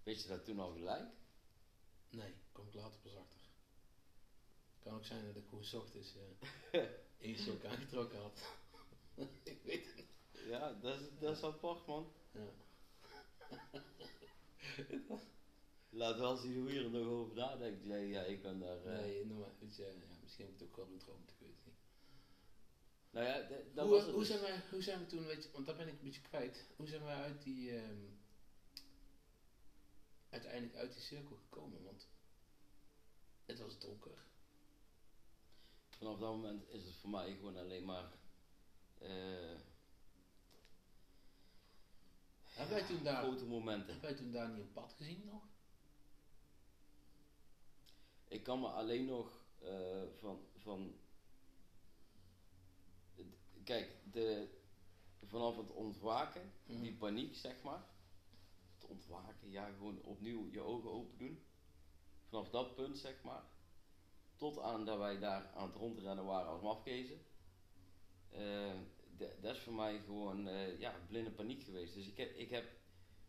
[0.02, 1.14] Weet je dat toen al gelijk?
[2.08, 3.40] Nee, kom ik later pas achter.
[4.78, 6.14] Kan ook zijn dat ik gewoon 's ochtends
[6.72, 6.82] eh
[7.26, 8.40] één sok aangetrokken had.
[9.42, 10.10] ik weet het niet.
[10.46, 12.12] Ja, dat is, dat is apart man.
[12.30, 12.50] Ja.
[15.90, 17.84] Laat wel zien hoe je er nog over nadenkt.
[17.84, 18.84] Ja, ja ik ben daar...
[18.84, 21.36] eh, Nee, noem maar, weet je, ja, misschien heb ik het ook wel gedroomd, ik
[21.38, 21.74] weet het niet.
[23.10, 23.40] Nou ja,
[23.74, 24.28] dat hoe, was het hoe, dus.
[24.28, 26.66] zijn wij, hoe zijn we toen, weet je, want daar ben ik een beetje kwijt.
[26.76, 28.00] Hoe zijn wij uit die, ehm,
[30.30, 31.82] uiteindelijk uit die cirkel gekomen?
[31.84, 32.08] Want
[33.46, 34.18] het was donker.
[35.88, 38.10] Vanaf dat moment is het voor mij gewoon alleen maar.
[38.98, 39.54] eh,
[42.42, 43.86] Hebben wij toen daar, grote momenten.
[43.92, 45.42] hebben wij toen daar niet een pad gezien nog?
[48.28, 50.40] Ik kan me alleen nog eh, van.
[50.56, 50.94] van
[53.64, 54.48] kijk, de,
[55.24, 56.80] vanaf het ontwaken, Mhm.
[56.80, 57.84] die paniek zeg maar.
[58.74, 61.44] Het ontwaken, ja, gewoon opnieuw je ogen open doen.
[62.28, 63.42] Vanaf dat punt zeg maar.
[64.36, 67.20] Tot aan dat wij daar aan het rondrennen waren als mafkezen.
[69.16, 71.94] D- dat is voor mij gewoon eh, ja, blinde paniek geweest.
[71.94, 72.64] Dus ik heb, ik heb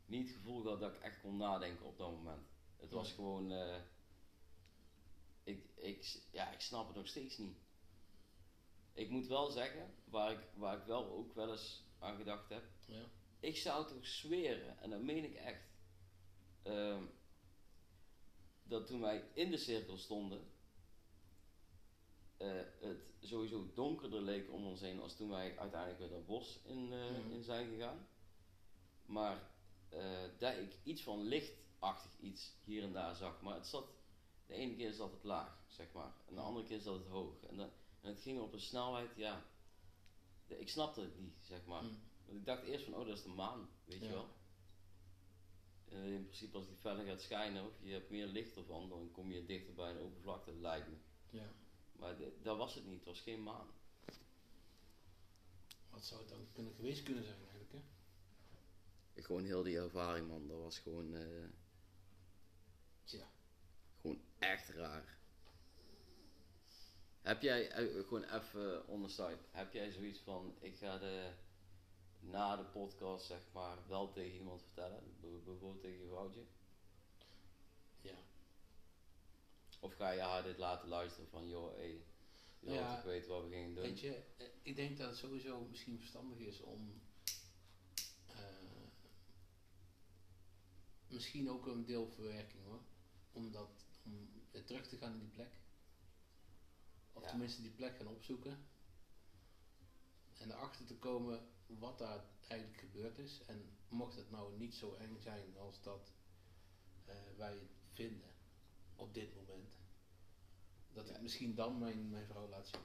[0.05, 2.47] niet het gevoel gehad dat ik echt kon nadenken op dat moment.
[2.77, 3.15] Het was Nee.
[3.15, 3.51] gewoon.
[5.47, 7.57] Ik, ik, ja, ik snap het nog steeds niet.
[8.93, 12.63] Ik moet wel zeggen, waar ik, waar ik wel ook wel eens aan gedacht heb.
[12.85, 13.03] Ja.
[13.39, 15.65] Ik zou toch zweren, en dat meen ik echt.
[16.63, 17.03] ehm,
[18.63, 20.55] dat toen wij in de cirkel stonden.
[22.37, 26.59] eh, het sowieso donkerder leek om ons heen als toen wij uiteindelijk weer dat bos
[26.63, 27.31] in, eh, Mhm.
[27.31, 28.07] in zijn gegaan.
[29.05, 29.49] Maar
[29.89, 33.41] eh, dat ik iets van lichtachtig iets hier en daar zag.
[33.41, 33.87] Maar het zat
[34.47, 36.11] de ene keer zat het laag, zeg maar.
[36.27, 37.43] En de andere keer zat het hoog.
[37.43, 37.69] En, dan,
[38.01, 39.45] en het ging op een snelheid, ja.
[40.47, 41.83] de- ik snapte het niet, zeg maar.
[41.83, 41.99] Mm.
[42.25, 44.29] Want ik dacht eerst van, oh, dat is de maan, weet je wel.
[45.89, 49.31] In principe, als die feller gaat schijnen of je hebt meer licht ervan, dan kom
[49.31, 50.95] je dichter bij een oppervlakte, lijkt me.
[51.29, 51.51] Ja.
[51.91, 53.67] Maar de- dat was het niet, het was geen maan.
[55.89, 59.21] Wat zou het dan kunnen geweest kunnen zijn eigenlijk, hè?
[59.21, 61.43] Gewoon heel die ervaring, man, dat was gewoon, eh,
[63.03, 63.27] Tja.
[64.39, 65.17] Echt raar.
[67.21, 71.31] Heb jij, eh, gewoon even on the side, heb jij zoiets van, ik ga de,
[72.19, 76.43] na de podcast, zeg maar, wel tegen iemand vertellen, bijvoorbeeld tegen je vrouwtje?
[78.01, 78.15] Ja.
[79.79, 81.83] Of ga je haar dit laten luisteren van, joh, hé,
[82.59, 82.81] je Ja.
[82.81, 83.83] had ik weten wat we gingen doen?
[83.83, 87.01] Weet je, eh, ik denk dat het sowieso misschien verstandig is om
[88.27, 88.35] eh,
[91.07, 92.81] misschien ook een deelverwerking hoor.
[93.31, 95.51] Om, dat, om weer terug te gaan naar die plek.
[97.13, 97.29] Of Ja.
[97.29, 98.65] tenminste die plek gaan opzoeken.
[100.37, 103.41] En erachter te komen wat daar eigenlijk gebeurd is.
[103.45, 106.11] En mocht het nou niet zo eng zijn als dat
[107.05, 108.29] eh, wij het vinden
[108.95, 109.77] op dit moment.
[110.93, 111.15] Dat Ja.
[111.15, 112.81] ik misschien dan mijn, mijn vrouw laat zien.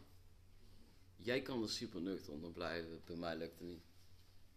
[1.16, 3.82] Jij kan er super nuchter onder blijven, bij mij lukt het niet.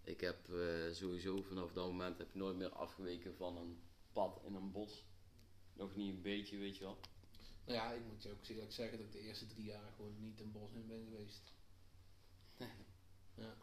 [0.04, 3.82] Ik heb eh, sowieso vanaf dat moment heb ik nooit meer afgeweken van een
[4.14, 5.06] pad in een bos.
[5.76, 6.98] Nog niet een beetje, weet je wel.
[7.66, 10.16] Nou ja, ik moet je ook eerlijk zeggen dat ik de eerste drie jaar gewoon
[10.20, 11.54] niet een bos in ben geweest.
[13.36, 13.58] Ja.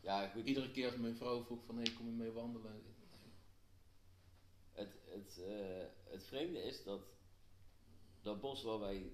[0.00, 0.46] Ja, goed.
[0.46, 2.72] Iedere keer als mijn vrouw vroeg van, hé, kom je mee wandelen?
[2.72, 3.32] Nee.
[4.72, 7.00] Het, het, eh, het vreemde is dat
[8.20, 9.12] dat bos waar wij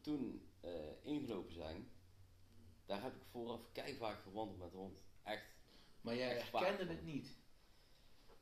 [0.00, 1.88] toen eh, ingelopen zijn,
[2.86, 3.60] daar heb ik vooraf
[3.98, 4.98] vaak gewandeld met de hond.
[5.22, 5.44] Echt.
[6.00, 6.64] Maar jij Echt waar.
[6.64, 7.36] herkende het niet.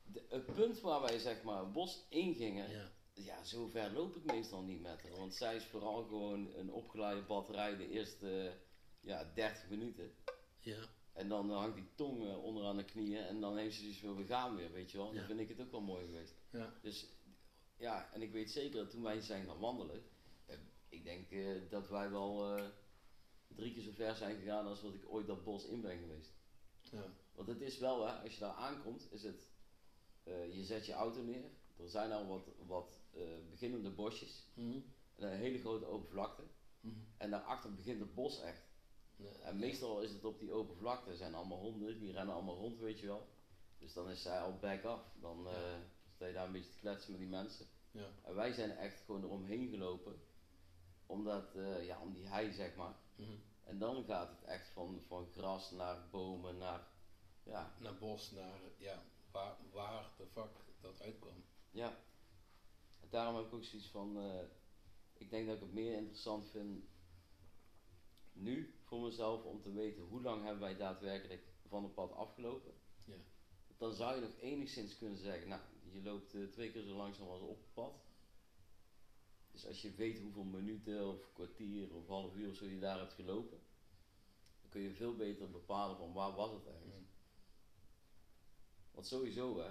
[0.04, 2.90] De, het punt waar wij zeg maar het bos ingingen, Ja.
[3.12, 5.16] Ja, zo ver loop ik meestal niet met haar.
[5.16, 8.52] Want zij is vooral gewoon een opgeleide batterij de eerste
[9.00, 10.12] ja, 30 minuten.
[10.58, 10.78] Ja.
[11.12, 14.16] En dan hangt die tong eh, onderaan de knieën en dan heeft ze dus van
[14.16, 15.12] we gaan weer, weet je wel.
[15.12, 15.18] Ja.
[15.18, 16.34] Dan vind ik het ook wel mooi geweest.
[16.50, 16.74] Ja.
[16.82, 17.06] Dus
[17.76, 20.02] ja, en ik weet zeker dat toen wij zijn gaan wandelen,
[20.46, 20.56] eh,
[20.88, 22.64] ik denk eh, dat wij wel eh,
[23.46, 26.32] drie keer zo ver zijn gegaan als wat ik ooit dat bos in ben geweest.
[26.80, 27.04] Ja.
[27.34, 29.48] Want het is wel, hè, als je daar aankomt, is het,
[30.22, 31.44] eh, je zet je auto neer,
[31.76, 34.80] er zijn al wat, wat eh, beginnende bosjes, Mhm.
[35.16, 36.42] en een hele grote open vlakte,
[36.80, 36.94] Mhm.
[37.16, 38.62] en daarachter begint het bos echt.
[39.16, 39.30] Ja.
[39.42, 42.56] En meestal is het op die open vlakte, er zijn allemaal honden, die rennen allemaal
[42.56, 43.28] rond, weet je wel.
[43.78, 45.02] Dus dan is zij al back af.
[45.20, 45.78] Dan Ja.
[46.14, 47.66] sta je daar een beetje te kletsen met die mensen.
[47.90, 48.06] Ja.
[48.22, 50.20] En wij zijn echt gewoon eromheen gelopen.
[51.06, 52.94] Omdat, eh, ja, om die hei zeg maar.
[53.16, 53.30] Mhm.
[53.64, 56.86] En dan gaat het echt van, van gras naar bomen naar,
[57.42, 61.44] ja, Naar bos, naar, ja, waar, waar de fuck dat uitkwam.
[61.70, 61.96] ja.
[63.10, 64.42] Daarom heb ik ook zoiets van, eh,
[65.18, 66.84] ik denk dat ik het meer interessant vind
[68.32, 72.72] nu voor mezelf om te weten hoe lang hebben wij daadwerkelijk van het pad afgelopen.
[73.04, 73.16] Ja.
[73.76, 75.60] Dan zou je nog enigszins kunnen zeggen, nou,
[75.92, 77.94] je loopt eh, twee keer zo langzaam als op het pad.
[79.50, 82.98] Dus als je weet hoeveel minuten of kwartier of half uur of zo je daar
[82.98, 83.58] hebt gelopen,
[84.60, 87.00] dan kun je veel beter bepalen van waar was het eigenlijk.
[87.00, 87.08] Mhm.
[88.92, 89.70] Want sowieso hè,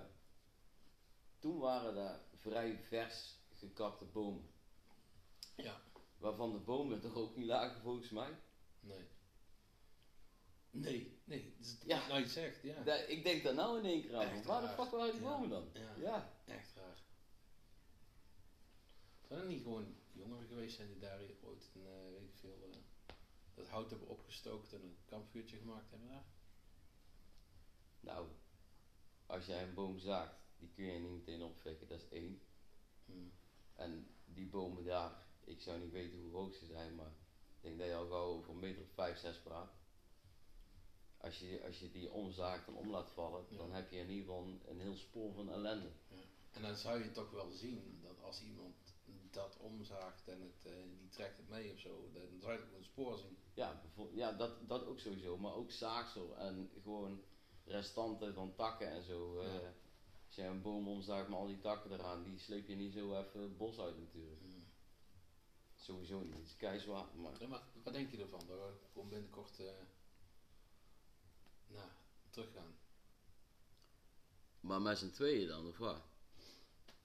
[1.39, 4.49] toen waren daar vrij vers gekapte bomen.
[5.55, 5.81] Ja.
[6.17, 8.37] Waarvan de bomen toch ook niet lagen volgens mij.
[8.79, 9.07] Nee.
[10.71, 11.55] Nee, nee.
[11.57, 11.97] Dus Ja.
[11.99, 12.07] ja.
[12.07, 12.83] Nou, je zegt, ja.
[12.83, 14.43] Da- ik denk daar nou in één keer aan.
[14.43, 15.29] Waar de fuck waren die Ja.
[15.29, 15.69] bomen dan?
[15.73, 15.95] Ja.
[15.97, 16.33] ja.
[16.45, 17.03] Echt raar.
[19.27, 22.69] Zijn er niet gewoon jongeren geweest zijn die daar ooit een, eh, weet ik veel,
[22.71, 22.77] eh,
[23.53, 26.25] dat hout hebben opgestookt en een kampvuurtje gemaakt hebben daar?
[27.99, 28.27] Nou,
[29.25, 32.41] als jij een boom zaagt, die kun je niet meteen opfikken, dat is één.
[33.05, 33.31] Hmm.
[33.75, 37.11] En die bomen daar, ik zou niet weten hoe hoog ze zijn, maar
[37.55, 39.71] ik denk dat je al gauw over een meter of vijf, zes praat.
[41.17, 43.57] Als je, als je die omzaagt en om laat vallen, Ja.
[43.57, 45.89] dan heb je in ieder geval een, een heel spoor van ellende.
[46.51, 48.75] En dan zou je toch wel zien dat als iemand
[49.31, 52.77] dat omzaagt en het, eh, die trekt het mee of zo, dan zou je toch
[52.77, 53.37] een spoor zien.
[53.53, 53.81] Ja,
[54.13, 57.21] ja dat, dat ook sowieso, maar ook zaagsel en gewoon
[57.65, 59.39] restanten van takken en zo.
[59.39, 59.73] eh, Ja.
[60.29, 63.19] Als je een boom omzaagt met al die takken eraan, die sleep je niet zo
[63.19, 64.41] even het bos uit natuurlijk.
[64.41, 64.63] Hmm.
[65.75, 68.47] Sowieso niet, het is keizwaar, maar Ja, maar wat denk je ervan?
[68.47, 69.71] Dat we gewoon binnenkort eh
[71.67, 71.89] nou,
[72.29, 72.77] teruggaan.
[74.59, 76.01] Maar met z'n tweeën dan, of wat?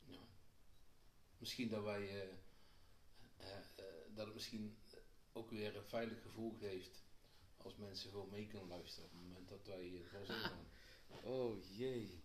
[0.06, 0.26] Ja.
[1.38, 2.38] Misschien dat wij eh,
[3.36, 3.84] eh,
[4.14, 4.78] dat het misschien
[5.32, 7.02] ook weer een veilig gevoel geeft
[7.56, 10.66] als mensen gewoon mee kunnen luisteren op het moment dat wij het bos ingaan.
[11.22, 12.23] Oh jee.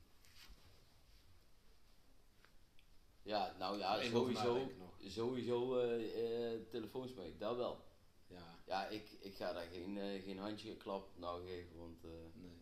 [3.29, 4.71] Ja, nou ja, Even sowieso,
[5.07, 7.85] sowieso eh telefoons mee, dat wel.
[8.27, 12.61] Ja, Ja, ik, ik ga daar geen, eh, geen handjeklap nou geven, want nee.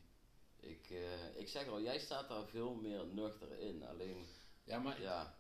[0.60, 0.90] ik,
[1.36, 3.84] ik zeg al, jij staat daar veel meer nuchter in.
[3.84, 4.26] Alleen,
[4.64, 5.38] Ja, maar ja,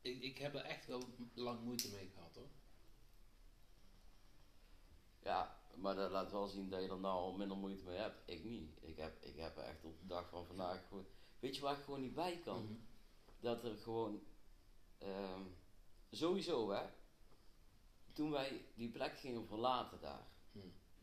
[0.00, 1.02] ik, ik heb er echt wel
[1.34, 2.50] lang moeite mee gehad hoor.
[5.22, 8.22] ja, maar dat laat wel zien dat je er nou al minder moeite mee hebt.
[8.24, 8.78] Ik niet.
[8.80, 11.06] Ik heb, ik heb echt op de dag van vandaag gewoon...
[11.38, 12.62] Weet je waar ik gewoon niet bij kan?
[12.64, 12.74] Mhm.
[13.40, 14.22] dat er gewoon
[14.98, 15.42] ehm,
[16.10, 16.86] sowieso hè,
[18.12, 20.26] toen wij die plek gingen verlaten daar,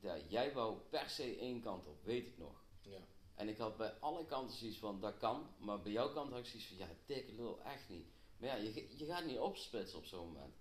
[0.04, 2.64] ja, jij wou per se één kant op, weet ik nog.
[2.82, 3.00] Ja.
[3.36, 6.40] En ik had bij alle kanten zoiets van dat kan, maar bij jouw kant had
[6.40, 8.08] ik zoiets van ja, dikke lul, echt niet.
[8.38, 10.56] Maar ja, je, je gaat niet opsplitsen op zo'n moment.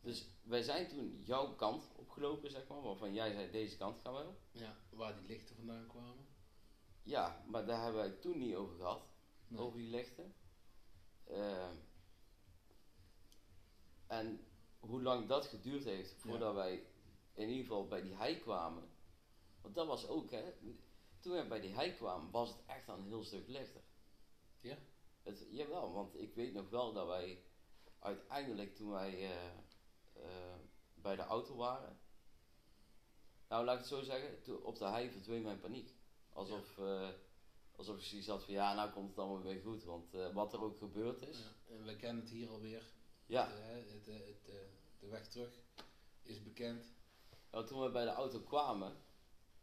[0.00, 4.14] Dus wij zijn toen jouw kant opgelopen, zeg maar, waarvan jij zei deze kant gaan
[4.14, 4.40] we op.
[4.50, 6.26] ja, waar die lichten vandaan kwamen.
[7.02, 9.02] Ja, maar daar hebben wij toen niet over gehad.
[9.52, 9.60] Nee.
[9.60, 10.34] over die lichten.
[11.24, 11.74] Ehm,
[14.06, 14.46] en
[14.80, 16.86] hoe lang dat geduurd heeft voordat wij
[17.34, 18.90] in ieder geval bij die hei kwamen.
[19.60, 20.52] Want dat was ook, hè.
[21.20, 23.82] Toen we bij die hei kwamen, was het echt al een heel stuk lichter.
[24.60, 24.78] Ja?
[25.22, 27.44] Het, jawel, want ik weet nog wel dat wij
[27.98, 29.46] uiteindelijk toen wij eh,
[30.12, 30.58] eh,
[30.94, 32.00] bij de auto waren.
[33.48, 35.94] Nou, laat ik het zo zeggen, toen, op de hei verdween mijn paniek.
[36.32, 37.08] Alsof, eh,
[37.76, 39.84] alsof ik zoiets had van ja, nou komt het allemaal weer goed.
[39.84, 41.38] Want eh, wat er ook gebeurd is.
[41.38, 41.74] Ja.
[41.74, 42.92] En we kennen het hier alweer.
[43.26, 44.54] Ja, het, eh, het, eh,
[44.98, 45.60] de weg terug
[46.22, 46.94] is bekend.
[47.50, 48.96] nou, toen we bij de auto kwamen,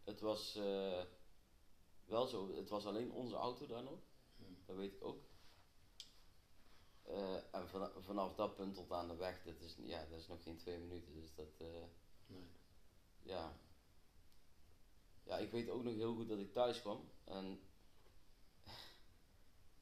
[0.03, 1.03] het was eh,
[2.05, 3.99] wel zo, het was alleen onze auto daar nog.
[4.37, 4.43] Hm.
[4.65, 5.27] Dat weet ik ook.
[7.51, 10.43] En van- vanaf dat punt tot aan de weg, dat is, ja, dat is nog
[10.43, 11.13] geen twee minuten.
[11.13, 11.63] Dus dat,
[12.25, 12.47] Nee.
[13.21, 13.57] ja.
[15.23, 17.09] Ja, ik weet ook nog heel goed dat ik thuis kwam.
[17.23, 17.59] En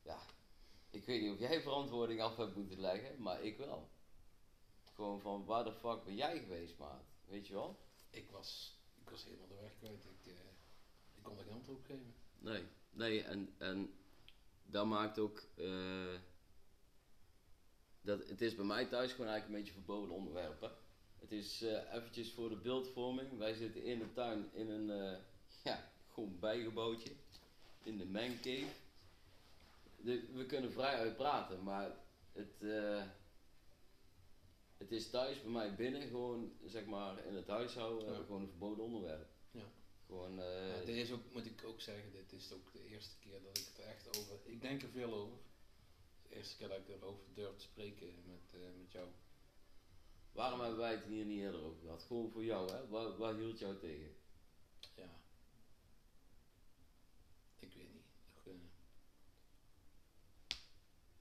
[0.08, 0.20] ja,
[0.90, 3.90] ik weet niet of jij verantwoording af hebt moeten leggen, maar ik wel.
[4.96, 7.04] Gewoon van waar de fuck ben jij geweest, maat?
[7.26, 7.80] Weet je wel?
[8.10, 10.06] Ik was, ik was helemaal de weg kwijt.
[10.06, 10.40] Ik, eh,
[11.16, 12.14] ik kon er geen antwoord op geven.
[12.40, 13.94] Nee, nee, en, en
[14.66, 15.44] dat maakt ook.
[15.56, 16.20] eh,
[18.02, 20.62] dat, het is bij mij thuis gewoon eigenlijk een beetje verboden onderwerp.
[20.62, 20.68] Hè?
[21.20, 23.38] Het is eh eventjes voor de beeldvorming.
[23.38, 25.18] Wij zitten in de tuin in een
[25.64, 27.12] ja, gewoon bijgebouwtje.
[27.84, 28.66] In de mancave.
[30.02, 31.96] De, we kunnen vrij uit praten, maar
[32.32, 33.04] het, eh,
[34.78, 38.24] het is thuis bij mij binnen gewoon, zeg maar, in het huishouden, Ja.
[38.26, 39.28] gewoon een verboden onderwerp.
[39.52, 39.64] Ja.
[40.06, 43.16] Gewoon, eh, Ja, dit is ook, moet ik ook zeggen, dit is ook de eerste
[43.20, 44.40] keer dat ik het er echt over.
[44.44, 45.38] Ik denk er veel over.
[46.30, 49.08] De eerste keer dat ik erover durf te spreken met, eh, met jou.
[50.32, 52.04] Waarom hebben wij het hier niet eerder over gehad?
[52.04, 52.88] Gewoon voor jou, hè?
[52.88, 54.16] Waar, waar hield jou tegen?
[54.96, 55.10] Ja.
[57.60, 58.06] Ik weet niet.
[58.36, 58.54] Ik, eh,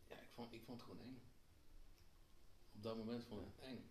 [0.08, 1.20] ja, ik vond, ik vond het gewoon eng.
[2.74, 3.86] Op dat moment vond ik het eng.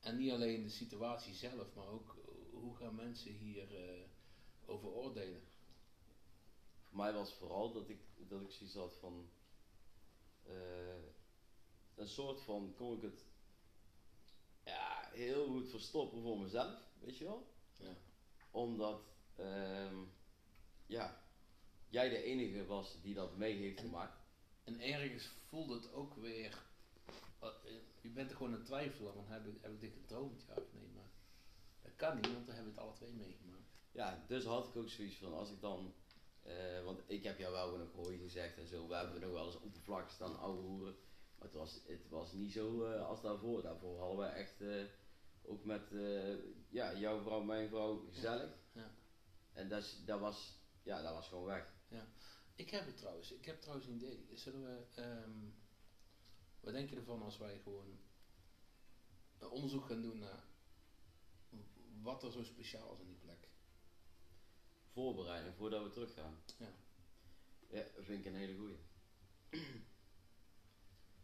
[0.00, 4.04] En niet alleen de situatie zelf, maar ook eh, hoe gaan mensen hier eh,
[4.66, 5.42] over oordelen.
[6.82, 9.30] Voor mij was vooral dat ik, dat ik zoiets had van...
[10.42, 11.02] eh,
[11.94, 13.24] een soort van, kon ik het
[14.64, 17.46] ja, heel goed verstoppen voor mezelf, weet je wel?
[17.78, 17.96] Ja.
[18.50, 19.02] Omdat,
[19.36, 19.96] ehm,
[20.86, 21.22] ja,
[21.88, 24.27] jij de enige was die dat mee heeft gemaakt.
[24.68, 26.58] En ergens voelde het ook weer.
[27.40, 27.48] eh,
[28.00, 30.54] Je bent er gewoon aan het twijfelen, want heb ik, heb ik dit gedroomd, ja
[30.54, 30.88] of nee?
[30.94, 31.10] Maar
[31.82, 33.62] dat kan niet, want we hebben het alle twee meegemaakt.
[33.92, 35.94] Ja, dus had ik ook zoiets van, als ik dan...
[36.42, 38.88] eh, want ik heb jou wel nog hooi gezegd en zo.
[38.88, 40.94] We hebben nog wel eens op de vlak staan ouwe hoeren.
[41.38, 43.62] Maar het was, het was niet zo eh, als daarvoor.
[43.62, 44.62] Daarvoor hadden we echt
[45.42, 45.82] ook met
[46.68, 48.50] ja, jouw vrouw, mijn vrouw gezellig.
[48.72, 48.90] Ja.
[49.52, 51.72] En dat, dat, was, ja, dat was gewoon weg.
[52.58, 54.26] Ik heb het trouwens, ik heb trouwens een idee.
[54.34, 55.48] Zullen we, ehm,
[56.60, 57.98] wat denk je ervan als wij gewoon
[59.38, 60.44] een onderzoek gaan doen naar
[62.02, 63.48] wat er zo speciaal is aan die plek?
[64.92, 66.38] Voorbereiding voordat we teruggaan.
[66.58, 66.72] Ja.
[67.68, 68.78] Ja, dat vind ik een hele goeie.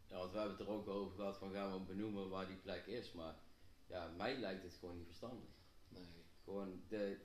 [0.07, 2.57] Ja, want we hebben het er ook over gehad van gaan we benoemen waar die
[2.57, 3.11] plek is.
[3.11, 3.35] Maar
[3.87, 5.49] ja, mij lijkt het gewoon niet verstandig.
[5.87, 6.25] Nee.
[6.43, 7.19] Gewoon, de,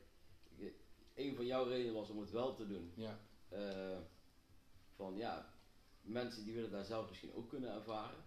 [0.56, 0.74] de-
[1.14, 2.92] een van jouw redenen was om het wel te doen.
[2.96, 3.20] Ja,
[3.50, 3.98] Eh,
[4.94, 5.54] van ja,
[6.02, 8.24] mensen die willen daar zelf misschien ook kunnen ervaren.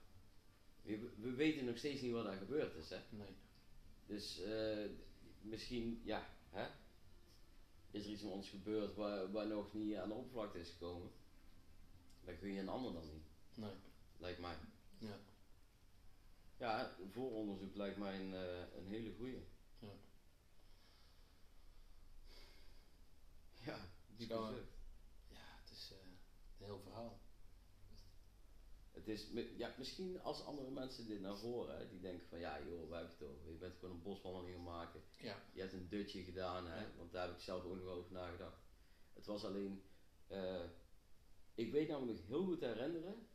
[0.81, 2.99] We, we weten nog steeds niet wat er gebeurd is, hè.
[3.09, 3.35] nee.
[4.05, 4.89] Dus eh,
[5.41, 6.67] misschien, ja, hè?
[7.91, 11.11] Is er iets met ons gebeurd waar, waar nog niet aan de oppervlakte is gekomen?
[12.25, 13.23] Dan kun je een ander dan niet,
[13.55, 13.73] Nee.
[14.17, 14.55] lijkt mij.
[14.97, 15.17] Ja.
[16.57, 19.43] Ja, vooronderzoek lijkt mij een, eh, een hele goeie.
[19.79, 19.87] Ja.
[23.65, 23.79] Ja,
[24.15, 24.71] die Zou- zucht.
[25.29, 25.97] Ja, het is eh,
[26.63, 27.21] een heel verhaal.
[28.91, 32.63] Het is, ja, misschien als andere mensen dit nou horen, hè, die denken van ja
[32.63, 33.51] joh, waar heb je het over?
[33.51, 35.01] Je bent gewoon een boswandeling gaan maken.
[35.19, 35.43] Ja.
[35.53, 36.81] Je hebt een dutje gedaan, hè?
[36.81, 36.91] Ja.
[36.97, 38.61] want daar heb ik zelf ook nog over nagedacht.
[39.13, 39.83] Het was alleen,
[40.27, 40.63] eh,
[41.55, 43.27] ik weet namelijk heel goed te herinneren,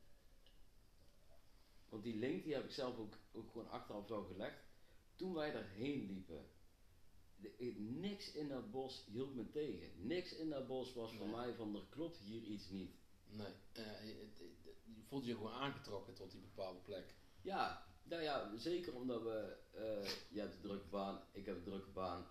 [1.89, 4.63] want die link die heb ik zelf ook, ook gewoon achteraf zo gelegd.
[5.15, 6.47] Toen wij erheen liepen,
[7.37, 10.07] de- niks in dat bos hield me tegen.
[10.07, 11.35] Niks in dat bos was voor Nee.
[11.35, 12.91] mij van er klopt hier iets niet.
[13.31, 14.31] Nee, eh, je,
[14.85, 17.15] je voelt je gewoon aangetrokken tot die bepaalde plek.
[17.43, 21.63] Ja, nou ja, zeker omdat we, eh jij hebt een drukke baan, ik heb een
[21.63, 22.27] drukke baan.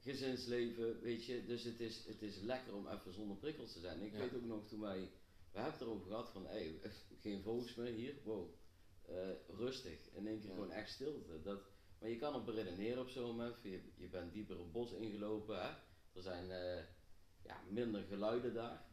[0.00, 4.00] Gezinsleven, weet je, dus het is, het is lekker om even zonder prikkels te zijn.
[4.02, 4.18] Ik Ja.
[4.18, 5.10] weet ook nog toen wij,
[5.52, 6.80] we hebben het erover gehad van, hé,
[7.22, 8.54] geen vogels meer hier, wow,
[9.02, 10.54] eh, rustig, in één keer Ja.
[10.54, 11.42] gewoon echt stilte.
[11.42, 11.60] Dat,
[11.98, 15.62] maar je kan op beredeneren op zo'n moment, je, je bent dieper het bos ingelopen,
[15.62, 15.68] hè?
[16.12, 16.46] er zijn
[17.42, 18.90] ja, minder geluiden daar.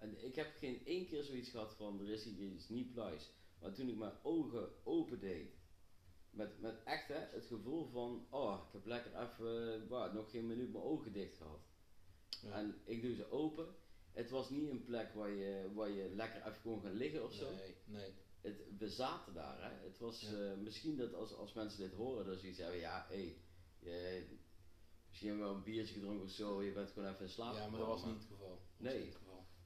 [0.00, 3.30] En ik heb geen één keer zoiets gehad van, er is hier iets niet pluis.
[3.60, 5.50] Maar toen ik mijn ogen open deed,
[6.30, 10.46] met, met echt hè, het gevoel van, oh, ik heb lekker even, wauw, nog geen
[10.46, 11.60] minuut mijn ogen dicht gehad.
[12.42, 12.50] Ja.
[12.52, 13.74] En ik doe ze open.
[14.12, 17.32] Het was niet een plek waar je, waar je lekker even kon gaan liggen of
[17.32, 17.54] zo.
[17.54, 18.12] Nee, nee.
[18.40, 19.86] Het, we zaten daar, hè.
[19.88, 20.50] Het was Ja.
[20.50, 23.16] eh, misschien dat als, als mensen dit horen, dat ze iets hebben, ja, hé,
[23.80, 24.26] je-
[25.08, 27.54] misschien hebben we wel een biertje gedronken of zo, je bent gewoon even in slaap
[27.54, 28.60] Ja, maar dat was niet het geval.
[28.76, 29.12] Nee.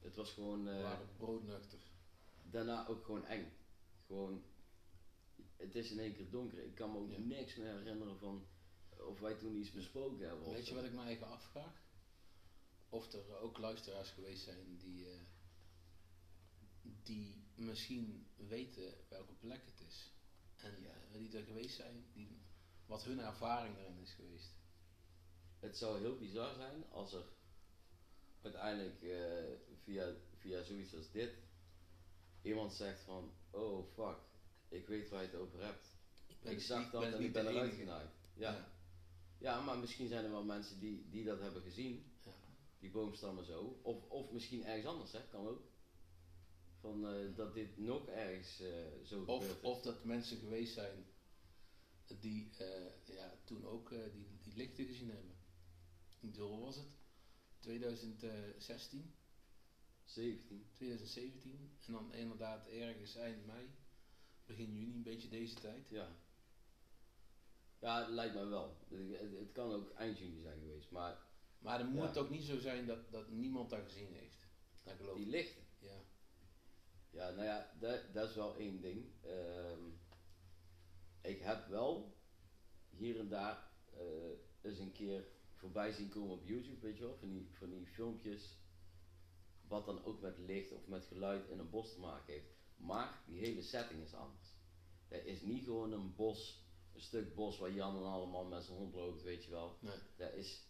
[0.05, 0.67] Het was gewoon...
[0.67, 1.79] Eh, waren broodnuchter.
[2.43, 3.51] daarna ook gewoon eng.
[4.05, 4.43] Gewoon,
[5.57, 6.63] het is in één keer donker.
[6.63, 7.19] Ik kan me ook Ja.
[7.19, 8.47] niks meer herinneren van
[9.07, 10.49] of wij toen iets besproken hebben.
[10.51, 11.83] Weet je wat ik me eigen afvraag?
[12.89, 15.19] Of er ook luisteraars geweest zijn die, eh,
[16.81, 20.11] die misschien weten welke plek het is.
[20.55, 20.89] En Ja.
[20.89, 22.41] eh, die er geweest zijn, die,
[22.85, 24.53] wat hun ervaring erin is geweest.
[25.59, 27.23] Het zou heel bizar zijn als er
[28.45, 29.43] uiteindelijk eh,
[29.83, 31.33] via, via zoiets als dit
[32.41, 34.17] iemand zegt van, oh fuck,
[34.69, 35.87] ik weet waar je het over hebt.
[36.41, 38.09] ben ik dus zag dat ben en ik ben eruit genaaid.
[38.33, 38.51] Ja.
[38.51, 38.67] Ja.
[39.37, 42.11] ja, maar misschien zijn er wel mensen die, die dat hebben gezien.
[42.23, 42.31] Ja.
[42.79, 43.79] die boomstammen zo.
[43.81, 45.27] Of, of misschien ergens anders, hè?
[45.27, 45.63] kan ook.
[46.79, 48.69] Van, eh, dat dit nog ergens eh,
[49.03, 51.05] zo gebeurd Of, dat mensen geweest zijn
[52.19, 52.49] die
[53.05, 55.35] ja, toen ook die, die lichten gezien hebben.
[56.19, 57.04] Wat was het?
[57.65, 59.13] 2016,
[60.03, 60.67] 17.
[60.73, 63.69] 2017 en dan inderdaad ergens eind mei,
[64.45, 65.89] begin juni, een beetje deze tijd.
[65.89, 66.07] Ja.
[67.79, 68.77] Ja, het lijkt mij wel.
[68.89, 70.91] Het, het kan ook eind juni zijn geweest.
[70.91, 71.17] Maar
[71.59, 72.19] Maar het moet Ja.
[72.21, 74.47] ook niet zo zijn dat, dat niemand dat gezien heeft.
[74.83, 75.63] Dat geloof die lichten.
[75.79, 76.01] Ja.
[77.09, 79.05] Ja, nou ja, dat, dat is wel één ding.
[79.21, 79.83] Ehm,
[81.21, 82.15] ik heb wel
[82.89, 84.01] hier en daar eh,
[84.61, 85.25] eens een keer
[85.55, 88.57] voorbij zien komen op YouTube, weet je wel, van die, van die filmpjes.
[89.67, 92.49] Wat dan ook met licht of met geluid in een bos te maken heeft.
[92.77, 94.53] Maar die hele setting is anders.
[95.07, 98.77] Het is niet gewoon een bos, een stuk bos waar Jan en allemaal met zijn
[98.77, 99.77] hond loopt, weet je wel.
[99.79, 99.97] Nee.
[100.15, 100.63] Dat is,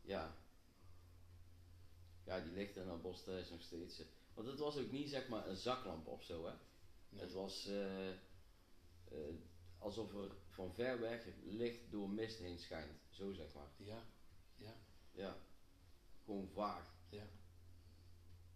[0.00, 0.36] ja.
[2.24, 3.98] Ja, die licht in dat bos, dat is nog steeds.
[4.00, 6.52] eh, Want het was ook niet zeg maar een zaklamp of zo, hè.
[7.08, 7.22] nee.
[7.22, 8.16] Het was eh, eh,
[9.78, 12.98] alsof er van ver weg licht door mist heen schijnt.
[13.10, 13.70] Zo zeg maar.
[13.76, 14.02] Ja,
[15.12, 15.36] ja.
[16.24, 16.94] Gewoon vaag.
[17.08, 17.26] ja.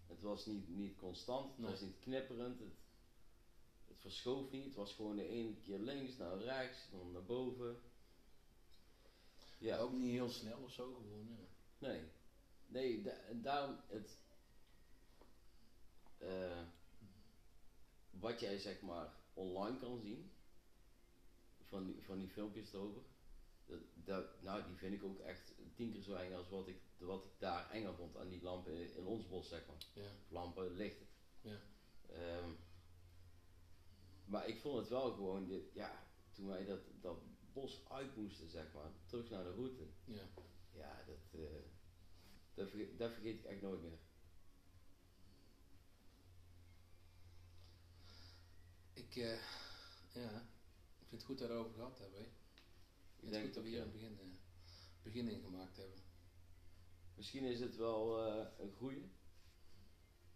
[0.07, 1.71] Het was niet, niet constant, het Nee.
[1.71, 2.59] was niet knipperend.
[2.59, 2.73] Het,
[3.89, 4.65] het verschoof niet.
[4.65, 7.81] Het was gewoon de ene keer links, naar rechts, dan naar boven.
[9.59, 9.79] Ja.
[9.79, 11.29] Ook niet heel snel of zo, gewoon.
[11.29, 11.47] Ja.
[11.89, 12.03] Nee.
[12.67, 14.19] Nee, da- daarom het.
[16.19, 16.63] eh,
[18.11, 20.31] wat jij zeg maar online kan zien,
[21.63, 23.03] van die, van die filmpjes erover,
[23.67, 26.81] dat, dat, nou die vind ik ook echt tien keer zo eng als wat ik,
[26.99, 29.87] wat ik daar enger vond aan die lampen in, in ons bos zeg maar.
[29.95, 31.07] Ja, lampen, lichten.
[31.41, 31.61] ja.
[32.09, 32.51] Ehm,
[34.25, 37.19] maar ik vond het wel gewoon, dit, ja, toen wij dat, dat
[37.53, 39.87] bos uit moesten zeg maar, terug naar de route.
[40.05, 40.29] ja.
[40.73, 41.63] Ja, dat, eh,
[42.55, 43.99] dat, vergeet, dat vergeet ik echt nooit meer.
[48.93, 49.41] Ik, eh,
[50.13, 50.41] ja,
[50.99, 52.21] ik vind het goed dat we het over gehad hebben.
[52.21, 52.29] hè.
[53.21, 54.27] Ik denk dat we hier een begin, eh,
[55.03, 55.99] begin in gemaakt hebben.
[57.15, 59.11] Misschien is het wel eh, een goeie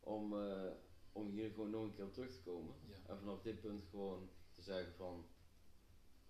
[0.00, 0.72] om, eh,
[1.12, 2.74] om hier gewoon nog een keer op terug te komen.
[2.86, 2.96] Ja.
[3.06, 5.26] En vanaf dit punt gewoon te zeggen van,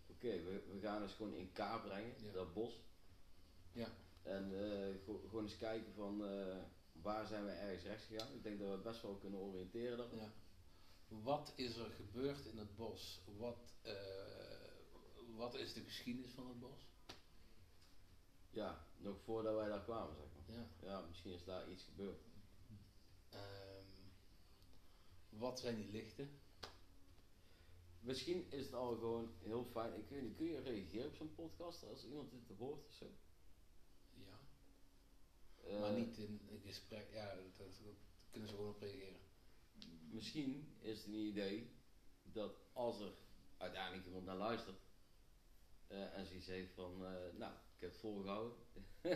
[0.07, 2.33] oké, we, we gaan eens gewoon in kaart brengen, Ja.
[2.33, 2.83] dat bos.
[3.73, 3.89] Ja.
[4.23, 4.51] En
[5.05, 6.19] gewoon eens kijken van,
[6.93, 8.33] waar zijn we ergens rechts gegaan.
[8.33, 10.19] Ik denk dat we best wel kunnen oriënteren daarop.
[10.19, 10.33] Ja.
[11.09, 13.21] Wat is er gebeurd in het bos?
[13.37, 13.75] Wat,
[15.37, 16.89] wat is de geschiedenis van het bos?
[18.51, 20.57] Ja, nog voordat wij daar kwamen, zeg maar.
[20.57, 20.69] Ja.
[20.83, 22.21] Ja, misschien is daar iets gebeurd.
[23.29, 23.85] Ehm,
[25.29, 26.41] Wat zijn die lichten?
[28.01, 29.95] Misschien is het al gewoon heel fijn.
[29.99, 33.07] Ik weet niet, kun je reageren op zo'n podcast als iemand dit hoort of zo?
[34.15, 34.39] Ja.
[35.65, 37.11] Eh, maar niet in een gesprek.
[37.13, 37.79] Ja, dat
[38.31, 39.21] kunnen ze gewoon op reageren.
[40.11, 41.71] Misschien is het een idee
[42.23, 43.13] dat als er
[43.57, 44.79] uiteindelijk iemand naar luistert
[45.91, 48.57] eh, en zoiets heeft van, eh, nou, ik heb het volgehouden.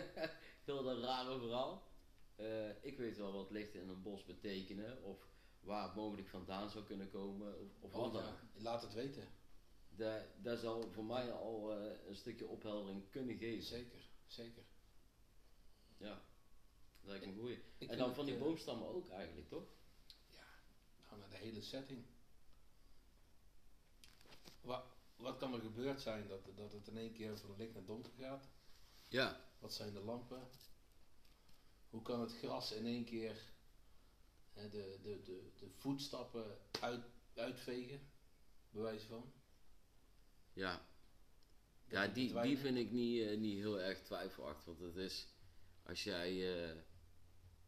[0.65, 1.83] Heel dat rare verhaal.
[2.35, 5.27] Eh, ik weet wel wat lichten in een bos betekenen of
[5.59, 8.39] waar het mogelijk vandaan zou kunnen komen of, of wat Oh, dan ja.
[8.53, 9.27] Laat het weten.
[9.89, 13.63] Daar, daar zal voor mij al een stukje opheldering kunnen geven.
[13.63, 14.63] Zeker, zeker.
[15.97, 16.21] Ja,
[16.99, 17.63] dat lijkt me een goeie.
[17.77, 19.67] Ik En dan van die boomstammen ook eigenlijk, toch?
[21.01, 22.05] Gewoon naar de hele setting.
[24.61, 27.85] Wat, wat kan er gebeurd zijn dat, dat het in één keer van licht naar
[27.85, 28.49] donker gaat?
[29.09, 29.41] Ja.
[29.59, 30.47] Wat zijn de lampen?
[31.89, 33.53] Hoe kan het gras in één keer
[34.53, 38.09] hè, de, de, de, de voetstappen uit, uitvegen?
[38.69, 39.33] Bewijs van.
[40.53, 40.85] Ja,
[41.85, 44.65] ja die, die vind ik niet, eh, niet heel erg twijfelachtig.
[44.65, 45.27] Want het is,
[45.83, 46.71] als jij eh,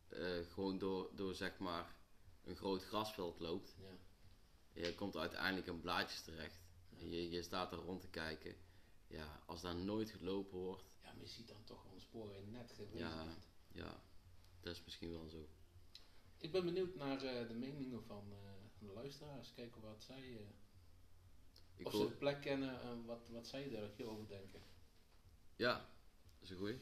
[0.08, 1.96] eh, gewoon door, door zeg maar
[2.44, 4.82] een groot grasveld loopt, Ja.
[4.82, 6.67] je komt uiteindelijk in blaadjes terecht.
[7.00, 8.56] En je, je staat er rond te kijken.
[9.08, 12.32] Ja, als daar nooit gelopen wordt, ja, maar je ziet dan toch wel een spoor
[12.34, 13.24] je net geweest Ja.
[13.26, 13.48] bent.
[13.72, 14.02] ja,
[14.60, 15.50] dat is misschien wel zo.
[16.38, 19.54] Ik ben benieuwd naar eh, de meningen van, eh, van de luisteraars.
[19.54, 20.48] Kijken wat zij...
[21.76, 24.62] Ik of hoor- ze de plek kennen en wat, wat zij er over denken.
[25.56, 26.80] ja, dat is een goeie.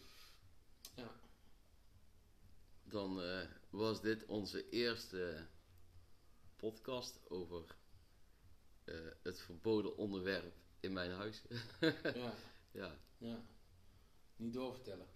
[0.95, 1.11] Ja.
[2.83, 3.21] Dan
[3.69, 5.47] was dit onze eerste
[6.55, 7.75] podcast over
[8.85, 11.41] eh, het verboden onderwerp in mijn huis.
[12.13, 12.33] ja,
[12.71, 13.43] ja, ja.
[14.35, 15.07] Niet doorvertellen.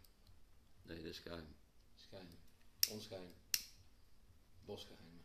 [0.82, 1.55] nee, dat is geheim.
[1.95, 2.28] Schijn.
[2.89, 3.34] Onschijn.
[4.65, 5.18] Bosgeheim.